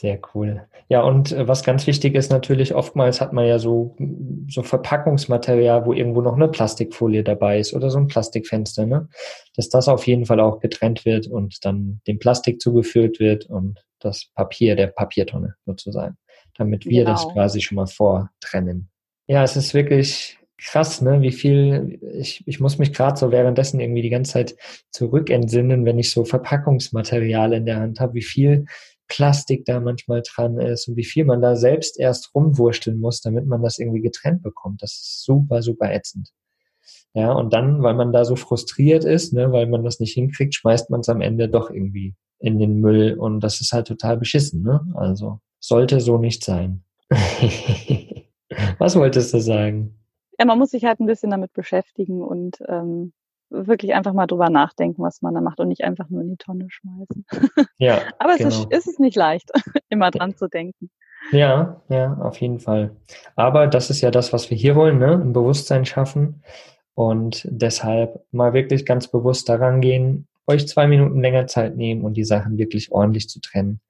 Sehr 0.00 0.18
cool. 0.34 0.66
Ja, 0.88 1.02
und 1.02 1.30
äh, 1.32 1.46
was 1.46 1.62
ganz 1.62 1.86
wichtig 1.86 2.14
ist 2.14 2.30
natürlich, 2.30 2.74
oftmals 2.74 3.20
hat 3.20 3.34
man 3.34 3.46
ja 3.46 3.58
so, 3.58 3.96
so 4.48 4.62
Verpackungsmaterial, 4.62 5.84
wo 5.84 5.92
irgendwo 5.92 6.22
noch 6.22 6.36
eine 6.36 6.48
Plastikfolie 6.48 7.22
dabei 7.22 7.58
ist 7.58 7.74
oder 7.74 7.90
so 7.90 7.98
ein 7.98 8.06
Plastikfenster, 8.06 8.86
ne? 8.86 9.08
Dass 9.56 9.68
das 9.68 9.88
auf 9.88 10.06
jeden 10.06 10.24
Fall 10.24 10.40
auch 10.40 10.60
getrennt 10.60 11.04
wird 11.04 11.26
und 11.26 11.64
dann 11.66 12.00
dem 12.06 12.18
Plastik 12.18 12.62
zugeführt 12.62 13.20
wird 13.20 13.44
und 13.46 13.84
das 13.98 14.30
Papier 14.34 14.74
der 14.74 14.86
Papiertonne 14.86 15.54
sozusagen, 15.66 16.16
damit 16.56 16.86
wir 16.86 17.04
genau. 17.04 17.12
das 17.12 17.28
quasi 17.28 17.60
schon 17.60 17.76
mal 17.76 17.86
vortrennen. 17.86 18.88
Ja, 19.26 19.42
es 19.42 19.54
ist 19.54 19.74
wirklich 19.74 20.39
krass, 20.60 21.00
ne? 21.00 21.22
Wie 21.22 21.32
viel, 21.32 21.98
ich, 22.14 22.42
ich 22.46 22.60
muss 22.60 22.78
mich 22.78 22.92
gerade 22.92 23.18
so 23.18 23.32
währenddessen 23.32 23.80
irgendwie 23.80 24.02
die 24.02 24.10
ganze 24.10 24.32
Zeit 24.32 24.56
zurückentsinnen, 24.90 25.84
wenn 25.84 25.98
ich 25.98 26.10
so 26.10 26.24
Verpackungsmaterial 26.24 27.52
in 27.52 27.66
der 27.66 27.80
Hand 27.80 28.00
habe, 28.00 28.14
wie 28.14 28.22
viel 28.22 28.66
Plastik 29.08 29.64
da 29.64 29.80
manchmal 29.80 30.22
dran 30.22 30.58
ist 30.58 30.88
und 30.88 30.96
wie 30.96 31.04
viel 31.04 31.24
man 31.24 31.42
da 31.42 31.56
selbst 31.56 31.98
erst 31.98 32.34
rumwursteln 32.34 32.98
muss, 32.98 33.20
damit 33.20 33.46
man 33.46 33.62
das 33.62 33.78
irgendwie 33.78 34.00
getrennt 34.00 34.42
bekommt. 34.42 34.82
Das 34.82 34.92
ist 34.92 35.24
super, 35.24 35.62
super 35.62 35.92
ätzend. 35.92 36.30
Ja, 37.12 37.32
und 37.32 37.52
dann, 37.52 37.82
weil 37.82 37.94
man 37.94 38.12
da 38.12 38.24
so 38.24 38.36
frustriert 38.36 39.04
ist, 39.04 39.32
ne, 39.32 39.50
weil 39.50 39.66
man 39.66 39.82
das 39.82 39.98
nicht 39.98 40.14
hinkriegt, 40.14 40.54
schmeißt 40.54 40.90
man 40.90 41.00
es 41.00 41.08
am 41.08 41.20
Ende 41.20 41.48
doch 41.48 41.70
irgendwie 41.70 42.14
in 42.38 42.58
den 42.58 42.80
Müll 42.80 43.14
und 43.18 43.40
das 43.40 43.60
ist 43.60 43.72
halt 43.72 43.88
total 43.88 44.16
beschissen, 44.16 44.62
ne? 44.62 44.80
Also 44.94 45.40
sollte 45.58 46.00
so 46.00 46.18
nicht 46.18 46.44
sein. 46.44 46.84
Was 48.78 48.96
wolltest 48.96 49.34
du 49.34 49.40
sagen? 49.40 49.99
Ja, 50.40 50.46
man 50.46 50.58
muss 50.58 50.70
sich 50.70 50.86
halt 50.86 51.00
ein 51.00 51.06
bisschen 51.06 51.30
damit 51.30 51.52
beschäftigen 51.52 52.22
und 52.22 52.56
ähm, 52.66 53.12
wirklich 53.50 53.92
einfach 53.92 54.14
mal 54.14 54.26
drüber 54.26 54.48
nachdenken, 54.48 55.02
was 55.02 55.20
man 55.20 55.34
da 55.34 55.42
macht 55.42 55.60
und 55.60 55.68
nicht 55.68 55.84
einfach 55.84 56.08
nur 56.08 56.22
in 56.22 56.30
die 56.30 56.38
Tonne 56.38 56.68
schmeißen. 56.70 57.26
Ja. 57.76 57.98
Aber 58.18 58.32
es 58.32 58.38
genau. 58.38 58.48
ist, 58.48 58.72
ist 58.72 58.86
es 58.86 58.98
nicht 58.98 59.16
leicht, 59.16 59.50
immer 59.90 60.10
dran 60.10 60.34
zu 60.34 60.48
denken. 60.48 60.88
Ja, 61.30 61.82
ja, 61.90 62.14
auf 62.22 62.40
jeden 62.40 62.58
Fall. 62.58 62.96
Aber 63.36 63.66
das 63.66 63.90
ist 63.90 64.00
ja 64.00 64.10
das, 64.10 64.32
was 64.32 64.48
wir 64.48 64.56
hier 64.56 64.76
wollen, 64.76 64.98
ne? 64.98 65.12
Ein 65.12 65.34
Bewusstsein 65.34 65.84
schaffen 65.84 66.42
und 66.94 67.46
deshalb 67.50 68.24
mal 68.32 68.54
wirklich 68.54 68.86
ganz 68.86 69.08
bewusst 69.08 69.46
daran 69.50 69.82
gehen, 69.82 70.26
euch 70.46 70.66
zwei 70.66 70.86
Minuten 70.86 71.20
länger 71.20 71.46
Zeit 71.48 71.76
nehmen 71.76 72.02
und 72.02 72.14
die 72.14 72.24
Sachen 72.24 72.56
wirklich 72.56 72.90
ordentlich 72.92 73.28
zu 73.28 73.42
trennen. 73.42 73.82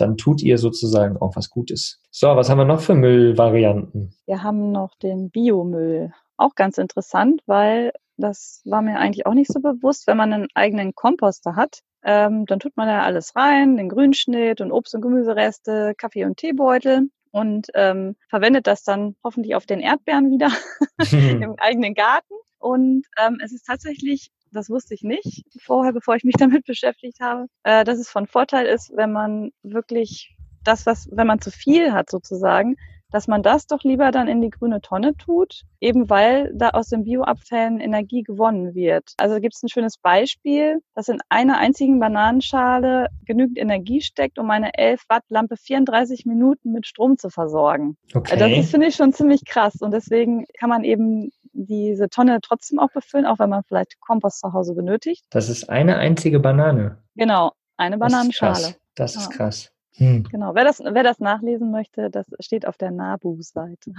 Dann 0.00 0.16
tut 0.16 0.42
ihr 0.42 0.58
sozusagen 0.58 1.16
auch 1.16 1.36
was 1.36 1.50
Gutes. 1.50 2.00
So, 2.10 2.28
was 2.28 2.48
haben 2.48 2.58
wir 2.58 2.64
noch 2.64 2.80
für 2.80 2.94
Müllvarianten? 2.94 4.14
Wir 4.26 4.42
haben 4.42 4.72
noch 4.72 4.94
den 4.96 5.30
Biomüll. 5.30 6.12
Auch 6.36 6.54
ganz 6.54 6.78
interessant, 6.78 7.42
weil 7.46 7.92
das 8.16 8.62
war 8.64 8.82
mir 8.82 8.98
eigentlich 8.98 9.26
auch 9.26 9.34
nicht 9.34 9.52
so 9.52 9.60
bewusst, 9.60 10.06
wenn 10.06 10.16
man 10.16 10.32
einen 10.32 10.48
eigenen 10.54 10.94
Komposter 10.94 11.56
hat. 11.56 11.80
Ähm, 12.02 12.46
dann 12.46 12.60
tut 12.60 12.76
man 12.76 12.88
da 12.88 13.02
alles 13.02 13.36
rein, 13.36 13.76
den 13.76 13.88
Grünschnitt 13.88 14.60
und 14.60 14.72
Obst- 14.72 14.94
und 14.94 15.02
Gemüsereste, 15.02 15.94
Kaffee- 15.96 16.24
und 16.24 16.38
Teebeutel 16.38 17.10
und 17.30 17.68
ähm, 17.74 18.16
verwendet 18.28 18.66
das 18.66 18.82
dann 18.82 19.16
hoffentlich 19.22 19.54
auf 19.54 19.66
den 19.66 19.80
Erdbeeren 19.80 20.30
wieder 20.30 20.50
im 21.44 21.56
eigenen 21.58 21.94
Garten. 21.94 22.34
Und 22.58 23.06
ähm, 23.18 23.38
es 23.42 23.52
ist 23.52 23.66
tatsächlich, 23.66 24.30
das 24.52 24.70
wusste 24.70 24.94
ich 24.94 25.02
nicht 25.02 25.44
vorher, 25.62 25.92
bevor 25.92 26.16
ich 26.16 26.24
mich 26.24 26.34
damit 26.38 26.64
beschäftigt 26.64 27.20
habe, 27.20 27.46
äh, 27.62 27.84
dass 27.84 27.98
es 27.98 28.10
von 28.10 28.26
Vorteil 28.26 28.66
ist, 28.66 28.92
wenn 28.94 29.12
man 29.12 29.50
wirklich 29.62 30.36
das, 30.64 30.86
was, 30.86 31.08
wenn 31.10 31.26
man 31.26 31.40
zu 31.40 31.50
viel 31.50 31.92
hat 31.92 32.10
sozusagen, 32.10 32.76
dass 33.10 33.26
man 33.26 33.42
das 33.42 33.66
doch 33.66 33.82
lieber 33.82 34.10
dann 34.10 34.28
in 34.28 34.40
die 34.40 34.50
grüne 34.50 34.80
Tonne 34.80 35.16
tut, 35.16 35.62
eben 35.80 36.08
weil 36.08 36.52
da 36.54 36.70
aus 36.70 36.88
den 36.88 37.04
Bioabfällen 37.04 37.80
Energie 37.80 38.22
gewonnen 38.22 38.74
wird. 38.74 39.14
Also 39.16 39.40
gibt 39.40 39.54
es 39.54 39.62
ein 39.62 39.68
schönes 39.68 39.98
Beispiel, 39.98 40.80
dass 40.94 41.08
in 41.08 41.18
einer 41.28 41.58
einzigen 41.58 41.98
Bananenschale 41.98 43.08
genügend 43.24 43.58
Energie 43.58 44.00
steckt, 44.00 44.38
um 44.38 44.50
eine 44.50 44.74
11 44.74 45.02
Watt 45.08 45.24
Lampe 45.28 45.56
34 45.56 46.24
Minuten 46.26 46.72
mit 46.72 46.86
Strom 46.86 47.18
zu 47.18 47.30
versorgen. 47.30 47.96
Okay. 48.14 48.38
Das 48.38 48.50
ist, 48.52 48.70
finde 48.70 48.86
ich, 48.86 48.94
schon 48.94 49.12
ziemlich 49.12 49.44
krass. 49.44 49.76
Und 49.80 49.92
deswegen 49.92 50.44
kann 50.58 50.70
man 50.70 50.84
eben 50.84 51.32
diese 51.52 52.08
Tonne 52.08 52.38
trotzdem 52.42 52.78
auch 52.78 52.90
befüllen, 52.92 53.26
auch 53.26 53.38
wenn 53.38 53.50
man 53.50 53.62
vielleicht 53.64 54.00
Kompost 54.00 54.40
zu 54.40 54.52
Hause 54.52 54.74
benötigt. 54.74 55.24
Das 55.30 55.48
ist 55.48 55.68
eine 55.68 55.96
einzige 55.96 56.40
Banane. 56.40 56.98
Genau, 57.16 57.52
eine 57.76 57.98
Das 57.98 58.06
ist 58.08 58.12
Bananenschale. 58.12 58.52
krass. 58.54 58.76
Das 58.94 59.16
ist 59.16 59.30
Ja. 59.30 59.36
krass. 59.36 59.72
Hm. 59.96 60.22
Genau, 60.30 60.54
wer 60.54 60.64
das, 60.64 60.80
wer 60.80 61.02
das 61.02 61.18
nachlesen 61.18 61.70
möchte, 61.70 62.10
das 62.10 62.26
steht 62.40 62.66
auf 62.66 62.76
der 62.78 62.90
NABU-Seite. 62.90 63.92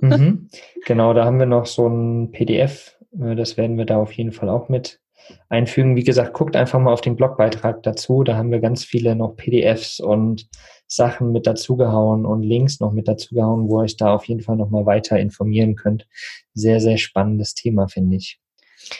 Mhm. 0.00 0.48
Genau, 0.86 1.12
da 1.14 1.24
haben 1.24 1.38
wir 1.38 1.46
noch 1.46 1.66
so 1.66 1.88
ein 1.88 2.30
PDF. 2.30 2.96
äh, 3.20 3.34
Das 3.34 3.56
werden 3.56 3.76
wir 3.78 3.86
da 3.86 3.96
auf 3.96 4.12
jeden 4.12 4.32
Fall 4.32 4.48
auch 4.48 4.68
mit 4.68 5.00
einfügen. 5.48 5.96
Wie 5.96 6.04
gesagt, 6.04 6.34
guckt 6.34 6.56
einfach 6.56 6.78
mal 6.80 6.92
auf 6.92 7.00
den 7.00 7.16
Blogbeitrag 7.16 7.82
dazu. 7.82 8.22
Da 8.24 8.36
haben 8.36 8.50
wir 8.50 8.60
ganz 8.60 8.84
viele 8.84 9.14
noch 9.16 9.36
PDFs 9.36 9.98
und 10.00 10.48
Sachen 10.90 11.30
mit 11.32 11.46
dazugehauen 11.46 12.26
und 12.26 12.42
Links 12.42 12.80
noch 12.80 12.92
mit 12.92 13.06
dazugehauen, 13.06 13.68
wo 13.68 13.78
ihr 13.78 13.84
euch 13.84 13.96
da 13.96 14.12
auf 14.12 14.24
jeden 14.24 14.40
Fall 14.40 14.56
nochmal 14.56 14.86
weiter 14.86 15.18
informieren 15.18 15.76
könnt. 15.76 16.06
Sehr, 16.52 16.80
sehr 16.80 16.98
spannendes 16.98 17.54
Thema, 17.54 17.88
finde 17.88 18.16
ich. 18.16 18.40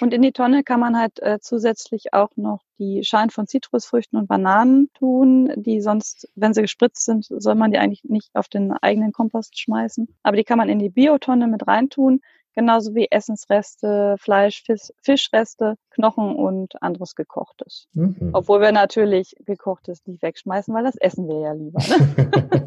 Und 0.00 0.14
in 0.14 0.22
die 0.22 0.32
Tonne 0.32 0.62
kann 0.62 0.78
man 0.78 0.96
halt 0.96 1.20
äh, 1.20 1.38
zusätzlich 1.40 2.12
auch 2.12 2.30
noch 2.36 2.60
die 2.78 3.02
Schalen 3.02 3.30
von 3.30 3.46
Zitrusfrüchten 3.46 4.18
und 4.18 4.28
Bananen 4.28 4.90
tun, 4.94 5.52
die 5.56 5.80
sonst, 5.80 6.28
wenn 6.34 6.54
sie 6.54 6.62
gespritzt 6.62 7.04
sind, 7.04 7.26
soll 7.28 7.54
man 7.54 7.72
die 7.72 7.78
eigentlich 7.78 8.04
nicht 8.04 8.30
auf 8.34 8.48
den 8.48 8.72
eigenen 8.72 9.12
Kompost 9.12 9.58
schmeißen. 9.58 10.08
Aber 10.22 10.36
die 10.36 10.44
kann 10.44 10.58
man 10.58 10.68
in 10.68 10.78
die 10.78 10.90
Biotonne 10.90 11.46
mit 11.48 11.66
reintun, 11.66 12.20
genauso 12.60 12.94
wie 12.94 13.10
Essensreste, 13.10 14.16
Fleisch, 14.18 14.62
Fisch, 14.64 14.92
Fischreste, 15.00 15.76
Knochen 15.88 16.36
und 16.36 16.80
anderes 16.82 17.14
Gekochtes. 17.14 17.88
Mhm. 17.94 18.30
Obwohl 18.34 18.60
wir 18.60 18.70
natürlich 18.70 19.34
Gekochtes 19.46 20.06
nicht 20.06 20.22
wegschmeißen, 20.22 20.74
weil 20.74 20.84
das 20.84 20.96
essen 20.96 21.26
wir 21.26 21.40
ja 21.40 21.52
lieber. 21.52 21.80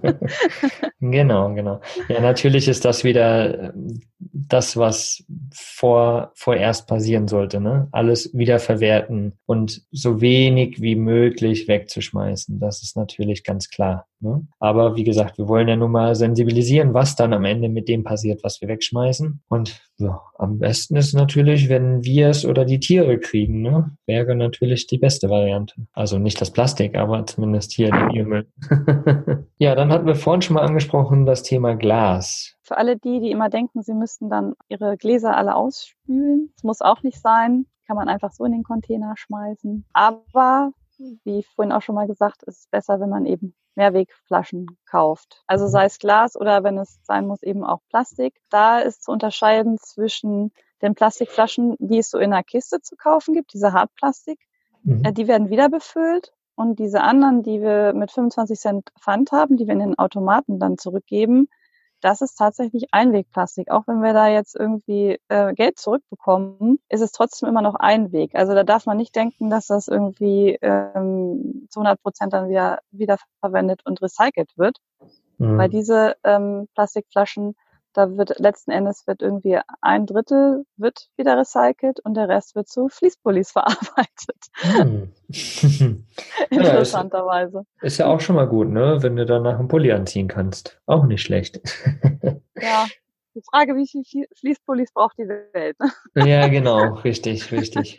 Ne? 0.01 0.19
genau, 0.99 1.53
genau. 1.53 1.79
Ja, 2.09 2.21
natürlich 2.21 2.67
ist 2.67 2.85
das 2.85 3.03
wieder 3.03 3.71
ähm, 3.75 4.01
das, 4.17 4.77
was 4.77 5.23
vor, 5.53 6.31
vorerst 6.33 6.87
passieren 6.87 7.27
sollte, 7.27 7.61
ne? 7.61 7.87
Alles 7.91 8.31
wiederverwerten 8.33 9.37
und 9.45 9.83
so 9.91 10.21
wenig 10.21 10.81
wie 10.81 10.95
möglich 10.95 11.67
wegzuschmeißen. 11.67 12.59
Das 12.59 12.81
ist 12.81 12.97
natürlich 12.97 13.43
ganz 13.43 13.69
klar. 13.69 14.07
Ne? 14.23 14.47
Aber 14.59 14.95
wie 14.95 15.03
gesagt, 15.03 15.37
wir 15.37 15.49
wollen 15.49 15.67
ja 15.67 15.75
nun 15.75 15.91
mal 15.91 16.15
sensibilisieren, 16.15 16.93
was 16.93 17.17
dann 17.17 17.33
am 17.33 17.43
Ende 17.43 17.67
mit 17.67 17.89
dem 17.89 18.05
passiert, 18.05 18.41
was 18.43 18.61
wir 18.61 18.69
wegschmeißen. 18.69 19.41
Und 19.49 19.81
ja, 19.97 20.21
am 20.37 20.59
besten 20.59 20.95
ist 20.95 21.13
natürlich, 21.13 21.67
wenn 21.67 22.03
wir 22.05 22.29
es 22.29 22.45
oder 22.45 22.63
die 22.63 22.79
Tiere 22.79 23.19
kriegen, 23.19 23.61
ne? 23.61 23.91
Wäre 24.05 24.35
natürlich 24.35 24.87
die 24.87 24.97
beste 24.97 25.29
Variante. 25.29 25.75
Also 25.91 26.17
nicht 26.19 26.39
das 26.39 26.51
Plastik, 26.51 26.95
aber 26.95 27.25
zumindest 27.25 27.73
hier 27.73 27.91
der 27.91 28.07
Biermüll. 28.07 28.47
ja, 29.57 29.75
dann 29.75 29.91
hatten 29.91 30.07
wir 30.07 30.15
vorhin 30.15 30.41
schon 30.41 30.53
mal 30.55 30.65
angesprochen, 30.65 31.25
das 31.25 31.43
Thema 31.43 31.75
Glas. 31.75 32.55
Für 32.61 32.77
alle 32.77 32.97
die, 32.97 33.19
die 33.19 33.31
immer 33.31 33.49
denken, 33.49 33.83
sie 33.83 33.93
müssten 33.93 34.29
dann 34.29 34.53
ihre 34.69 34.95
Gläser 34.95 35.35
alle 35.35 35.55
ausspülen, 35.55 36.49
das 36.55 36.63
muss 36.63 36.81
auch 36.81 37.03
nicht 37.03 37.19
sein. 37.19 37.65
Kann 37.85 37.97
man 37.97 38.07
einfach 38.07 38.31
so 38.31 38.45
in 38.45 38.53
den 38.53 38.63
Container 38.63 39.15
schmeißen. 39.17 39.85
Aber, 39.91 40.71
wie 41.23 41.43
vorhin 41.43 41.71
auch 41.71 41.81
schon 41.81 41.95
mal 41.95 42.07
gesagt, 42.07 42.43
ist 42.43 42.59
es 42.59 42.67
besser, 42.67 42.99
wenn 42.99 43.09
man 43.09 43.25
eben 43.25 43.55
Mehrwegflaschen 43.75 44.77
kauft. 44.85 45.43
Also 45.47 45.67
sei 45.67 45.85
es 45.85 45.99
Glas 45.99 46.35
oder 46.35 46.63
wenn 46.63 46.77
es 46.77 46.99
sein 47.03 47.27
muss, 47.27 47.41
eben 47.43 47.63
auch 47.63 47.79
Plastik. 47.89 48.39
Da 48.49 48.79
ist 48.79 49.03
zu 49.03 49.11
unterscheiden 49.11 49.77
zwischen 49.79 50.51
den 50.81 50.95
Plastikflaschen, 50.95 51.75
die 51.79 51.99
es 51.99 52.09
so 52.09 52.17
in 52.17 52.33
einer 52.33 52.43
Kiste 52.43 52.81
zu 52.81 52.95
kaufen 52.95 53.33
gibt, 53.33 53.53
diese 53.53 53.73
Hartplastik. 53.73 54.39
Mhm. 54.83 55.03
Äh, 55.05 55.13
Die 55.13 55.27
werden 55.27 55.49
wieder 55.49 55.69
befüllt. 55.69 56.33
Und 56.55 56.77
diese 56.77 57.01
anderen, 57.01 57.41
die 57.41 57.61
wir 57.61 57.93
mit 57.93 58.11
25 58.11 58.59
Cent 58.59 58.91
Pfand 58.99 59.31
haben, 59.31 59.57
die 59.57 59.65
wir 59.65 59.73
in 59.73 59.79
den 59.79 59.97
Automaten 59.97 60.59
dann 60.59 60.77
zurückgeben, 60.77 61.47
das 62.03 62.21
ist 62.21 62.35
tatsächlich 62.35 62.87
Einwegplastik. 62.91 63.71
Auch 63.71 63.87
wenn 63.87 64.01
wir 64.01 64.13
da 64.13 64.27
jetzt 64.27 64.55
irgendwie 64.55 65.19
äh, 65.29 65.53
Geld 65.53 65.79
zurückbekommen, 65.79 66.79
ist 66.89 67.01
es 67.01 67.11
trotzdem 67.11 67.49
immer 67.49 67.61
noch 67.61 67.75
Einweg. 67.75 68.35
Also 68.35 68.53
da 68.53 68.63
darf 68.63 68.85
man 68.85 68.97
nicht 68.97 69.15
denken, 69.15 69.49
dass 69.49 69.67
das 69.67 69.87
irgendwie 69.87 70.57
ähm, 70.61 71.67
zu 71.69 71.79
100 71.79 72.01
Prozent 72.01 72.33
dann 72.33 72.49
wieder 72.49 72.79
wiederverwendet 72.91 73.85
und 73.85 74.01
recycelt 74.01 74.51
wird, 74.57 74.77
Mhm. 75.37 75.57
weil 75.57 75.69
diese 75.69 76.15
ähm, 76.23 76.67
Plastikflaschen, 76.75 77.55
da 77.93 78.17
wird 78.17 78.39
letzten 78.39 78.71
Endes 78.71 79.07
wird 79.07 79.21
irgendwie 79.21 79.59
ein 79.81 80.05
Drittel 80.05 80.65
wird 80.77 81.09
wieder 81.15 81.37
recycelt 81.37 81.99
und 82.01 82.15
der 82.15 82.27
Rest 82.27 82.55
wird 82.55 82.67
zu 82.67 82.89
Fließpullis 82.89 83.51
verarbeitet. 83.53 84.49
Hm. 84.55 85.13
Ja, 86.51 86.59
ist, 86.59 86.67
Interessanterweise. 86.67 87.63
ist 87.81 87.97
ja 87.97 88.07
auch 88.07 88.19
schon 88.19 88.35
mal 88.35 88.47
gut, 88.47 88.69
ne? 88.69 88.97
Wenn 89.01 89.15
du 89.15 89.25
danach 89.25 89.57
einen 89.57 89.67
Pulli 89.67 89.91
anziehen 89.91 90.27
kannst. 90.27 90.79
Auch 90.85 91.05
nicht 91.05 91.21
schlecht. 91.21 91.61
Ja. 92.55 92.85
Die 93.35 93.41
Frage, 93.49 93.75
wie 93.75 93.87
viel 93.87 94.27
Fließpullis 94.37 94.93
braucht 94.93 95.17
die 95.17 95.27
Welt? 95.27 95.75
Ne? 95.79 96.29
ja, 96.29 96.47
genau, 96.47 96.93
richtig, 96.97 97.51
richtig. 97.51 97.97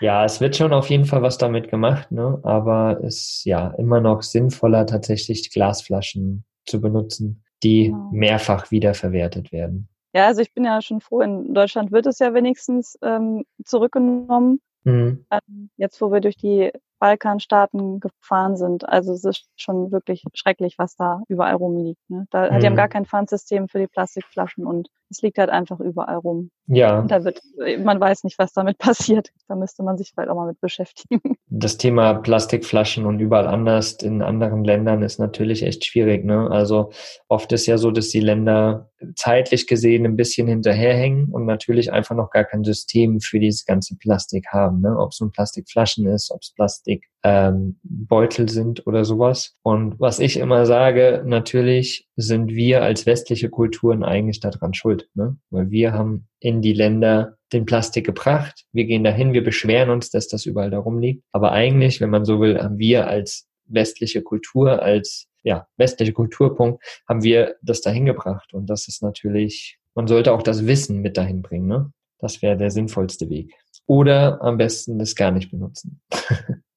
Ja, 0.00 0.24
es 0.24 0.40
wird 0.40 0.56
schon 0.56 0.72
auf 0.72 0.88
jeden 0.90 1.04
Fall 1.06 1.22
was 1.22 1.38
damit 1.38 1.68
gemacht, 1.68 2.12
ne? 2.12 2.38
Aber 2.44 3.00
es 3.02 3.16
ist 3.16 3.44
ja 3.44 3.74
immer 3.78 4.00
noch 4.00 4.22
sinnvoller, 4.22 4.86
tatsächlich 4.86 5.50
Glasflaschen 5.50 6.44
zu 6.66 6.80
benutzen, 6.80 7.42
die 7.62 7.86
Genau. 7.86 8.10
mehrfach 8.12 8.70
wiederverwertet 8.70 9.52
werden. 9.52 9.88
Ja, 10.14 10.26
also 10.26 10.40
ich 10.40 10.54
bin 10.54 10.64
ja 10.64 10.80
schon 10.80 11.00
froh, 11.00 11.20
in 11.20 11.54
Deutschland 11.54 11.92
wird 11.92 12.06
es 12.06 12.18
ja 12.18 12.32
wenigstens 12.34 12.98
ähm, 13.02 13.44
zurückgenommen. 13.64 14.60
Mhm. 14.84 15.24
Ähm, 15.30 15.70
jetzt, 15.76 16.00
wo 16.00 16.10
wir 16.10 16.20
durch 16.20 16.36
die 16.36 16.72
Balkanstaaten 16.98 18.00
gefahren 18.00 18.56
sind. 18.56 18.88
Also 18.88 19.12
es 19.12 19.24
ist 19.24 19.46
schon 19.56 19.92
wirklich 19.92 20.24
schrecklich, 20.34 20.74
was 20.78 20.96
da 20.96 21.22
überall 21.28 21.54
rumliegt. 21.54 22.00
Ne? 22.08 22.26
Da, 22.30 22.58
Die 22.58 22.66
haben 22.66 22.72
Mhm. 22.72 22.76
gar 22.76 22.88
kein 22.88 23.06
Pfandsystem 23.06 23.68
für 23.68 23.78
die 23.78 23.86
Plastikflaschen 23.86 24.66
und 24.66 24.88
es 25.10 25.22
liegt 25.22 25.38
halt 25.38 25.48
einfach 25.48 25.80
überall 25.80 26.16
rum. 26.16 26.50
Ja, 26.66 27.00
da 27.00 27.24
wird, 27.24 27.40
man 27.82 27.98
weiß 27.98 28.24
nicht, 28.24 28.38
was 28.38 28.52
damit 28.52 28.76
passiert. 29.18 29.30
Da 29.48 29.54
müsste 29.56 29.82
man 29.82 29.96
sich 29.96 30.10
vielleicht 30.12 30.28
auch 30.28 30.34
mal 30.34 30.46
mit 30.46 30.60
beschäftigen. 30.60 31.20
das 31.48 31.78
Thema 31.78 32.12
Plastikflaschen 32.14 33.06
und 33.06 33.18
überall 33.20 33.46
anders 33.46 33.94
in 33.94 34.20
anderen 34.20 34.64
Ländern 34.64 35.02
ist 35.02 35.18
natürlich 35.18 35.62
echt 35.62 35.84
schwierig. 35.86 36.24
Ne? 36.26 36.50
Also 36.50 36.90
oft 37.28 37.50
ist 37.52 37.64
ja 37.66 37.78
so, 37.78 37.90
dass 37.90 38.10
die 38.10 38.20
Länder 38.20 38.90
zeitlich 39.14 39.66
gesehen 39.66 40.04
ein 40.04 40.16
bisschen 40.16 40.46
hinterherhängen 40.48 41.30
und 41.30 41.46
natürlich 41.46 41.90
einfach 41.92 42.14
noch 42.16 42.30
gar 42.30 42.44
kein 42.44 42.64
System 42.64 43.20
für 43.20 43.38
dieses 43.40 43.64
ganze 43.64 43.96
Plastik 43.96 44.48
haben. 44.48 44.80
Ne? 44.82 44.94
Ob 44.98 45.12
es 45.12 45.20
nun 45.20 45.30
Plastikflaschen 45.30 46.06
ist, 46.06 46.30
ob 46.30 46.40
es 46.42 46.52
Plastikbeutel 46.88 47.08
ähm, 47.24 47.78
Beutel 47.82 48.48
sind 48.48 48.86
oder 48.86 49.04
sowas. 49.04 49.56
Und 49.62 49.98
was 50.00 50.18
ich 50.18 50.38
immer 50.38 50.66
sage, 50.66 51.22
natürlich 51.26 52.08
sind 52.16 52.48
wir 52.48 52.82
als 52.82 53.06
westliche 53.06 53.50
Kulturen 53.50 54.02
eigentlich 54.02 54.40
daran 54.40 54.74
schuld. 54.74 55.08
Ne? 55.14 55.36
Weil 55.50 55.70
wir 55.70 55.92
haben 55.92 56.28
in 56.40 56.62
die 56.62 56.72
Länder 56.72 57.36
den 57.52 57.66
Plastik 57.66 58.06
gebracht. 58.06 58.64
Wir 58.72 58.84
gehen 58.84 59.04
dahin, 59.04 59.32
wir 59.32 59.44
beschweren 59.44 59.90
uns, 59.90 60.10
dass 60.10 60.28
das 60.28 60.46
überall 60.46 60.70
da 60.70 60.78
rumliegt. 60.78 61.24
Aber 61.32 61.52
eigentlich, 61.52 62.00
wenn 62.00 62.10
man 62.10 62.24
so 62.24 62.40
will, 62.40 62.58
haben 62.58 62.78
wir 62.78 63.08
als 63.08 63.46
westliche 63.66 64.22
Kultur, 64.22 64.82
als 64.82 65.26
ja, 65.42 65.66
westliche 65.76 66.12
Kulturpunkt, 66.12 66.82
haben 67.08 67.22
wir 67.22 67.56
das 67.62 67.80
dahin 67.80 68.06
gebracht. 68.06 68.54
Und 68.54 68.70
das 68.70 68.88
ist 68.88 69.02
natürlich 69.02 69.78
man 69.98 70.06
sollte 70.06 70.32
auch 70.32 70.44
das 70.44 70.64
Wissen 70.64 71.00
mit 71.00 71.16
dahin 71.16 71.42
bringen. 71.42 71.66
Ne? 71.66 71.92
Das 72.20 72.40
wäre 72.40 72.56
der 72.56 72.70
sinnvollste 72.70 73.28
Weg. 73.30 73.52
Oder 73.86 74.40
am 74.42 74.56
besten 74.56 74.96
das 74.96 75.16
gar 75.16 75.32
nicht 75.32 75.50
benutzen. 75.50 76.00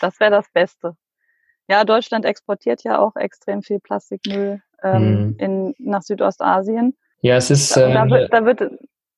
das 0.00 0.20
wäre 0.20 0.30
das 0.30 0.50
Beste. 0.52 0.96
Ja, 1.68 1.84
Deutschland 1.84 2.24
exportiert 2.24 2.84
ja 2.84 2.98
auch 2.98 3.16
extrem 3.16 3.62
viel 3.62 3.80
Plastikmüll 3.80 4.60
ähm, 4.82 5.02
mhm. 5.02 5.36
in, 5.38 5.74
nach 5.78 6.02
Südostasien. 6.02 6.96
Ja, 7.20 7.36
es 7.36 7.50
ist. 7.50 7.74
Da, 7.76 7.88
da, 7.88 8.10
wird, 8.10 8.32
da, 8.32 8.44
wird, 8.44 8.60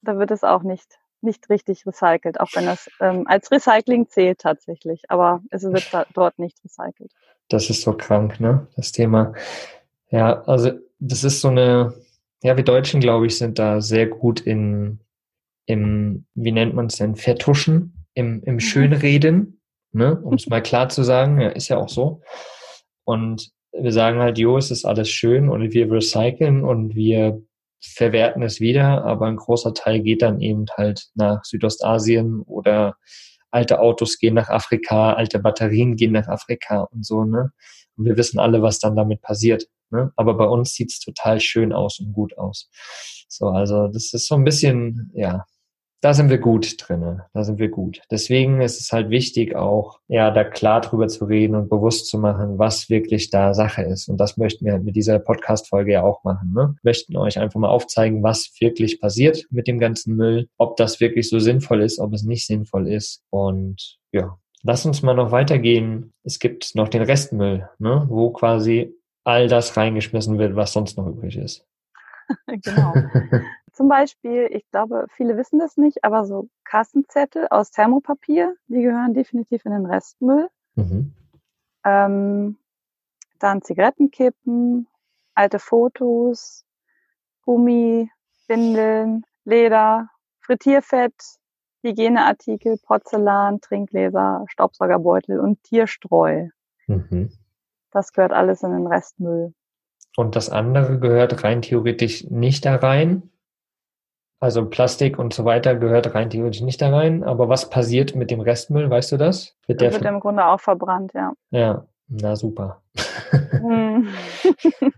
da 0.03 0.19
wird 0.19 0.31
es 0.31 0.45
auch 0.45 0.63
nicht, 0.63 0.87
nicht 1.23 1.51
richtig 1.51 1.85
recycelt, 1.87 2.39
auch 2.39 2.51
wenn 2.55 2.67
das 2.67 2.89
ähm, 3.01 3.25
als 3.27 3.51
Recycling 3.51 4.09
zählt 4.09 4.39
tatsächlich. 4.39 5.03
Aber 5.09 5.43
es 5.51 5.65
wird 5.65 5.93
da, 5.93 6.07
dort 6.15 6.39
nicht 6.39 6.59
recycelt. 6.65 7.11
Das 7.49 7.69
ist 7.69 7.83
so 7.83 7.93
krank, 7.95 8.39
ne? 8.39 8.69
Das 8.77 8.93
Thema. 8.93 9.33
Ja, 10.11 10.43
also 10.43 10.71
das 10.99 11.25
ist 11.25 11.41
so 11.41 11.49
eine, 11.49 11.95
ja, 12.43 12.57
wir 12.57 12.65
Deutschen, 12.65 13.01
glaube 13.01 13.27
ich, 13.27 13.39
sind 13.39 13.59
da 13.59 13.81
sehr 13.81 14.07
gut 14.07 14.41
in, 14.41 15.01
im, 15.67 16.27
wie 16.35 16.53
nennt 16.53 16.75
man 16.75 16.87
es 16.87 16.97
denn, 16.97 17.17
Vertuschen, 17.17 18.07
im, 18.15 18.43
im 18.45 18.55
mhm. 18.55 18.61
Schönreden, 18.61 19.56
ne? 19.97 20.21
um 20.23 20.35
es 20.35 20.47
mal 20.47 20.63
klar 20.63 20.89
zu 20.89 21.03
sagen, 21.03 21.41
ja, 21.41 21.49
ist 21.49 21.69
ja 21.69 21.79
auch 21.79 21.89
so. 21.89 22.21
Und 23.05 23.51
wir 23.73 23.93
sagen 23.93 24.21
halt, 24.21 24.39
jo, 24.39 24.57
es 24.59 24.71
ist 24.71 24.85
alles 24.85 25.09
schön 25.09 25.49
und 25.49 25.73
wir 25.73 25.91
recyceln 25.91 26.65
und 26.65 26.95
wir 26.95 27.43
verwerten 27.81 28.43
es 28.43 28.61
wieder, 28.61 29.05
aber 29.05 29.27
ein 29.27 29.37
großer 29.37 29.75
Teil 29.75 30.01
geht 30.01 30.23
dann 30.23 30.41
eben 30.41 30.67
halt 30.77 31.07
nach 31.15 31.45
Südostasien 31.45 32.43
oder 32.43 32.97
alte 33.51 33.81
Autos 33.81 34.19
gehen 34.19 34.35
nach 34.35 34.49
Afrika, 34.49 35.15
alte 35.15 35.39
Batterien 35.39 35.97
gehen 35.97 36.13
nach 36.13 36.29
Afrika 36.29 36.83
und 36.83 37.05
so, 37.07 37.25
ne? 37.25 37.53
Und 37.97 38.05
wir 38.05 38.17
wissen 38.19 38.39
alle, 38.39 38.61
was 38.61 38.79
dann 38.79 38.97
damit 38.97 39.23
passiert. 39.23 39.67
Ne? 39.91 40.13
Aber 40.17 40.35
bei 40.35 40.45
uns 40.45 40.75
sieht's 40.75 41.01
total 41.01 41.41
schön 41.41 41.73
aus 41.73 41.99
und 41.99 42.13
gut 42.13 42.37
aus. 42.37 42.69
So, 43.29 43.49
also 43.49 43.89
das 43.89 44.13
ist 44.13 44.27
so 44.27 44.35
ein 44.35 44.45
bisschen, 44.45 45.11
ja, 45.15 45.47
da 46.07 46.15
sind 46.15 46.31
wir 46.31 46.39
gut 46.39 46.77
drinnen, 46.79 47.23
da 47.33 47.43
sind 47.43 47.59
wir 47.59 47.69
gut. 47.69 48.01
Deswegen 48.13 48.61
ist 48.61 48.79
es 48.81 48.93
halt 48.93 49.11
wichtig, 49.11 49.57
auch 49.57 49.99
ja 50.07 50.31
da 50.31 50.45
klar 50.45 50.81
drüber 50.81 51.09
zu 51.09 51.25
reden 51.25 51.57
und 51.57 51.69
bewusst 51.69 52.07
zu 52.07 52.17
machen, 52.17 52.61
was 52.61 52.89
wirklich 52.89 53.31
da 53.31 53.55
Sache 53.55 53.83
ist. 53.83 54.09
Und 54.09 54.19
das 54.19 54.37
möchten 54.37 54.65
wir 54.65 54.75
halt 54.75 54.85
mit 54.85 54.95
dieser 54.95 55.19
Podcast-Folge 55.19 55.91
ja 55.91 56.05
auch 56.05 56.23
machen. 56.23 56.53
Ne? 56.53 56.77
Wir 56.81 56.91
möchten 56.91 57.17
euch 57.17 57.41
einfach 57.41 57.59
mal 57.59 57.71
aufzeigen, 57.71 58.23
was 58.23 58.53
wirklich 58.61 59.01
passiert 59.01 59.47
mit 59.51 59.67
dem 59.67 59.81
ganzen 59.81 60.15
Müll, 60.15 60.49
ob 60.59 60.77
das 60.77 61.01
wirklich 61.01 61.29
so 61.29 61.41
sinnvoll 61.41 61.83
ist, 61.83 61.99
ob 61.99 62.13
es 62.13 62.23
nicht 62.23 62.47
sinnvoll 62.47 62.87
ist. 62.87 63.25
Und 63.31 63.99
ja, 64.13 64.39
lass 64.63 64.87
uns 64.87 65.03
mal 65.03 65.15
noch 65.15 65.33
weitergehen. 65.33 66.13
Es 66.23 66.39
gibt 66.39 66.77
noch 66.77 66.89
den 66.89 67.03
Restmüll, 67.03 67.69
ne? 67.81 68.07
wo 68.09 68.31
quasi 68.31 68.95
all 69.25 69.49
das 69.49 69.77
reingeschmissen 69.77 70.39
wird, 70.39 70.55
was 70.55 70.73
sonst 70.73 70.97
noch 70.99 71.09
übrig 71.09 71.37
ist. 71.37 71.67
genau. 72.47 72.95
Zum 73.77 73.91
Beispiel, 73.91 74.49
ich 74.53 74.67
glaube, 74.71 75.05
viele 75.11 75.37
wissen 75.37 75.59
das 75.59 75.77
nicht, 75.77 76.03
aber 76.03 76.25
so 76.25 76.49
Kassenzettel 76.65 77.47
aus 77.51 77.71
Thermopapier, 77.73 78.57
die 78.69 78.81
gehören 78.81 79.13
definitiv 79.13 79.67
in 79.67 79.73
den 79.73 79.85
Restmüll. 79.85 80.49
Mhm. 80.77 81.13
Ähm, 81.85 82.57
dann 83.39 83.61
Zigarettenkippen, 83.61 84.89
alte 85.35 85.59
Fotos, 85.59 86.65
Gummi, 87.43 88.11
Windeln, 88.49 89.27
Leder, 89.45 90.09
Frittierfett, 90.41 91.13
Hygieneartikel, 91.83 92.79
Porzellan, 92.79 93.61
Trinkgläser, 93.61 94.47
Staubsaugerbeutel 94.49 95.39
und 95.39 95.63
Tierstreu. 95.65 96.49
Mhm. 96.87 97.31
Das 97.91 98.15
gehört 98.15 98.33
alles 98.33 98.63
in 98.63 98.73
den 98.73 98.87
Restmüll. 98.87 99.53
Und 100.17 100.35
das 100.35 100.49
andere 100.49 100.99
gehört 100.99 101.45
rein 101.45 101.61
theoretisch 101.61 102.25
nicht 102.31 102.65
da 102.65 102.77
rein? 102.77 103.31
Also 104.39 104.67
Plastik 104.69 105.19
und 105.19 105.33
so 105.33 105.45
weiter 105.45 105.75
gehört 105.77 106.15
rein 106.15 106.29
theoretisch 106.29 106.61
nicht 106.61 106.83
da 106.83 106.91
rein. 106.91 107.25
Aber 107.25 107.49
was 107.49 107.71
passiert 107.71 108.15
mit 108.15 108.31
dem 108.31 108.41
Restmüll, 108.41 108.91
weißt 108.91 109.13
du 109.13 109.17
das? 109.17 109.57
Wird 109.67 109.81
der 109.81 109.93
wird 109.93 110.05
im 110.05 110.21
Grunde 110.21 110.45
auch 110.45 110.61
verbrannt, 110.61 111.13
ja. 111.15 111.33
Ja, 111.51 111.87
na 112.09 112.37
super. 112.37 112.83
Hm. 113.51 114.09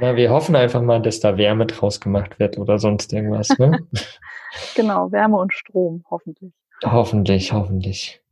na, 0.00 0.16
wir 0.16 0.30
hoffen 0.30 0.54
einfach 0.54 0.82
mal, 0.82 1.00
dass 1.00 1.20
da 1.20 1.38
Wärme 1.38 1.66
draus 1.66 2.00
gemacht 2.00 2.38
wird 2.38 2.58
oder 2.58 2.78
sonst 2.78 3.12
irgendwas, 3.12 3.48
ne? 3.58 3.78
genau, 4.76 5.10
Wärme 5.10 5.38
und 5.38 5.54
Strom, 5.54 6.04
hoffentlich. 6.10 6.52
Hoffentlich, 6.84 7.52
hoffentlich. 7.52 8.22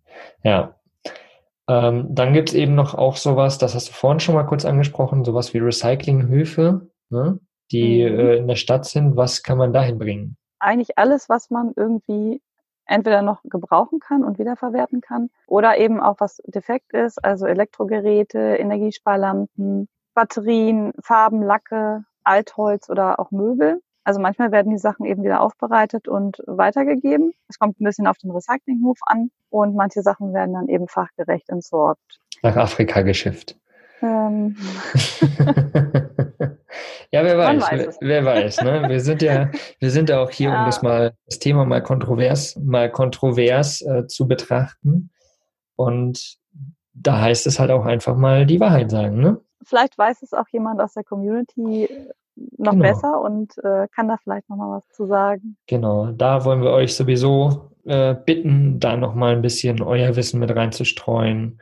Ja. 0.42 0.76
Ähm, 1.66 2.08
dann 2.10 2.34
gibt's 2.34 2.52
eben 2.52 2.74
noch 2.74 2.94
auch 2.94 3.16
sowas, 3.16 3.56
das 3.56 3.74
hast 3.74 3.88
du 3.88 3.92
vorhin 3.92 4.20
schon 4.20 4.34
mal 4.34 4.44
kurz 4.44 4.66
angesprochen, 4.66 5.24
sowas 5.24 5.54
wie 5.54 5.58
Recyclinghöfe. 5.58 6.88
Ne? 7.08 7.38
Die 7.72 8.08
mhm. 8.08 8.18
äh, 8.18 8.36
in 8.36 8.48
der 8.48 8.56
Stadt 8.56 8.84
sind, 8.84 9.16
was 9.16 9.42
kann 9.42 9.58
man 9.58 9.72
dahin 9.72 9.98
bringen? 9.98 10.36
Eigentlich 10.58 10.98
alles, 10.98 11.28
was 11.28 11.50
man 11.50 11.72
irgendwie 11.74 12.40
entweder 12.86 13.22
noch 13.22 13.42
gebrauchen 13.44 14.00
kann 14.00 14.24
und 14.24 14.38
wiederverwerten 14.38 15.00
kann 15.00 15.30
oder 15.46 15.78
eben 15.78 16.00
auch 16.00 16.16
was 16.18 16.42
defekt 16.46 16.92
ist, 16.92 17.24
also 17.24 17.46
Elektrogeräte, 17.46 18.38
Energiesparlampen, 18.38 19.88
Batterien, 20.14 20.92
Farben, 21.02 21.42
Lacke, 21.42 22.04
Altholz 22.24 22.90
oder 22.90 23.18
auch 23.18 23.30
Möbel. 23.30 23.80
Also 24.04 24.20
manchmal 24.20 24.50
werden 24.50 24.72
die 24.72 24.78
Sachen 24.78 25.06
eben 25.06 25.22
wieder 25.22 25.40
aufbereitet 25.40 26.08
und 26.08 26.42
weitergegeben. 26.46 27.32
Es 27.48 27.58
kommt 27.58 27.80
ein 27.80 27.84
bisschen 27.84 28.06
auf 28.06 28.18
den 28.18 28.32
Recyclinghof 28.32 28.98
an 29.06 29.30
und 29.48 29.76
manche 29.76 30.02
Sachen 30.02 30.34
werden 30.34 30.54
dann 30.54 30.68
eben 30.68 30.88
fachgerecht 30.88 31.48
entsorgt. 31.48 32.20
Nach 32.42 32.56
Afrika 32.56 33.02
geschifft. 33.02 33.56
Ähm. 34.02 34.56
ja, 37.12 37.24
wer 37.24 37.38
weiß, 37.38 37.62
weiß 37.62 37.98
wer, 38.00 38.24
wer, 38.24 38.24
weiß. 38.24 38.62
Ne? 38.62 38.88
Wir 38.88 39.00
sind 39.00 39.22
ja, 39.22 39.50
wir 39.78 39.90
sind 39.90 40.08
ja 40.08 40.20
auch 40.20 40.30
hier, 40.30 40.50
ja. 40.50 40.60
um 40.60 40.66
das 40.66 40.82
mal 40.82 41.14
das 41.26 41.38
Thema 41.38 41.64
mal 41.64 41.82
kontrovers, 41.82 42.56
mal 42.56 42.90
kontrovers 42.90 43.82
äh, 43.82 44.06
zu 44.06 44.26
betrachten. 44.26 45.10
Und 45.76 46.38
da 46.94 47.20
heißt 47.20 47.46
es 47.46 47.58
halt 47.58 47.70
auch 47.70 47.86
einfach 47.86 48.16
mal 48.16 48.46
die 48.46 48.60
Wahrheit 48.60 48.90
sagen. 48.90 49.20
Ne? 49.20 49.40
Vielleicht 49.62 49.96
weiß 49.96 50.22
es 50.22 50.32
auch 50.32 50.48
jemand 50.50 50.80
aus 50.80 50.94
der 50.94 51.04
Community 51.04 51.88
noch 52.58 52.72
genau. 52.72 52.82
besser 52.82 53.20
und 53.20 53.56
äh, 53.58 53.88
kann 53.94 54.08
da 54.08 54.16
vielleicht 54.22 54.48
noch 54.48 54.56
mal 54.56 54.78
was 54.78 54.88
zu 54.96 55.06
sagen. 55.06 55.56
Genau, 55.66 56.12
da 56.12 56.44
wollen 56.44 56.62
wir 56.62 56.70
euch 56.70 56.94
sowieso 56.94 57.70
äh, 57.84 58.14
bitten, 58.14 58.80
da 58.80 58.96
noch 58.96 59.14
mal 59.14 59.34
ein 59.34 59.42
bisschen 59.42 59.82
euer 59.82 60.16
Wissen 60.16 60.40
mit 60.40 60.54
reinzustreuen 60.54 61.58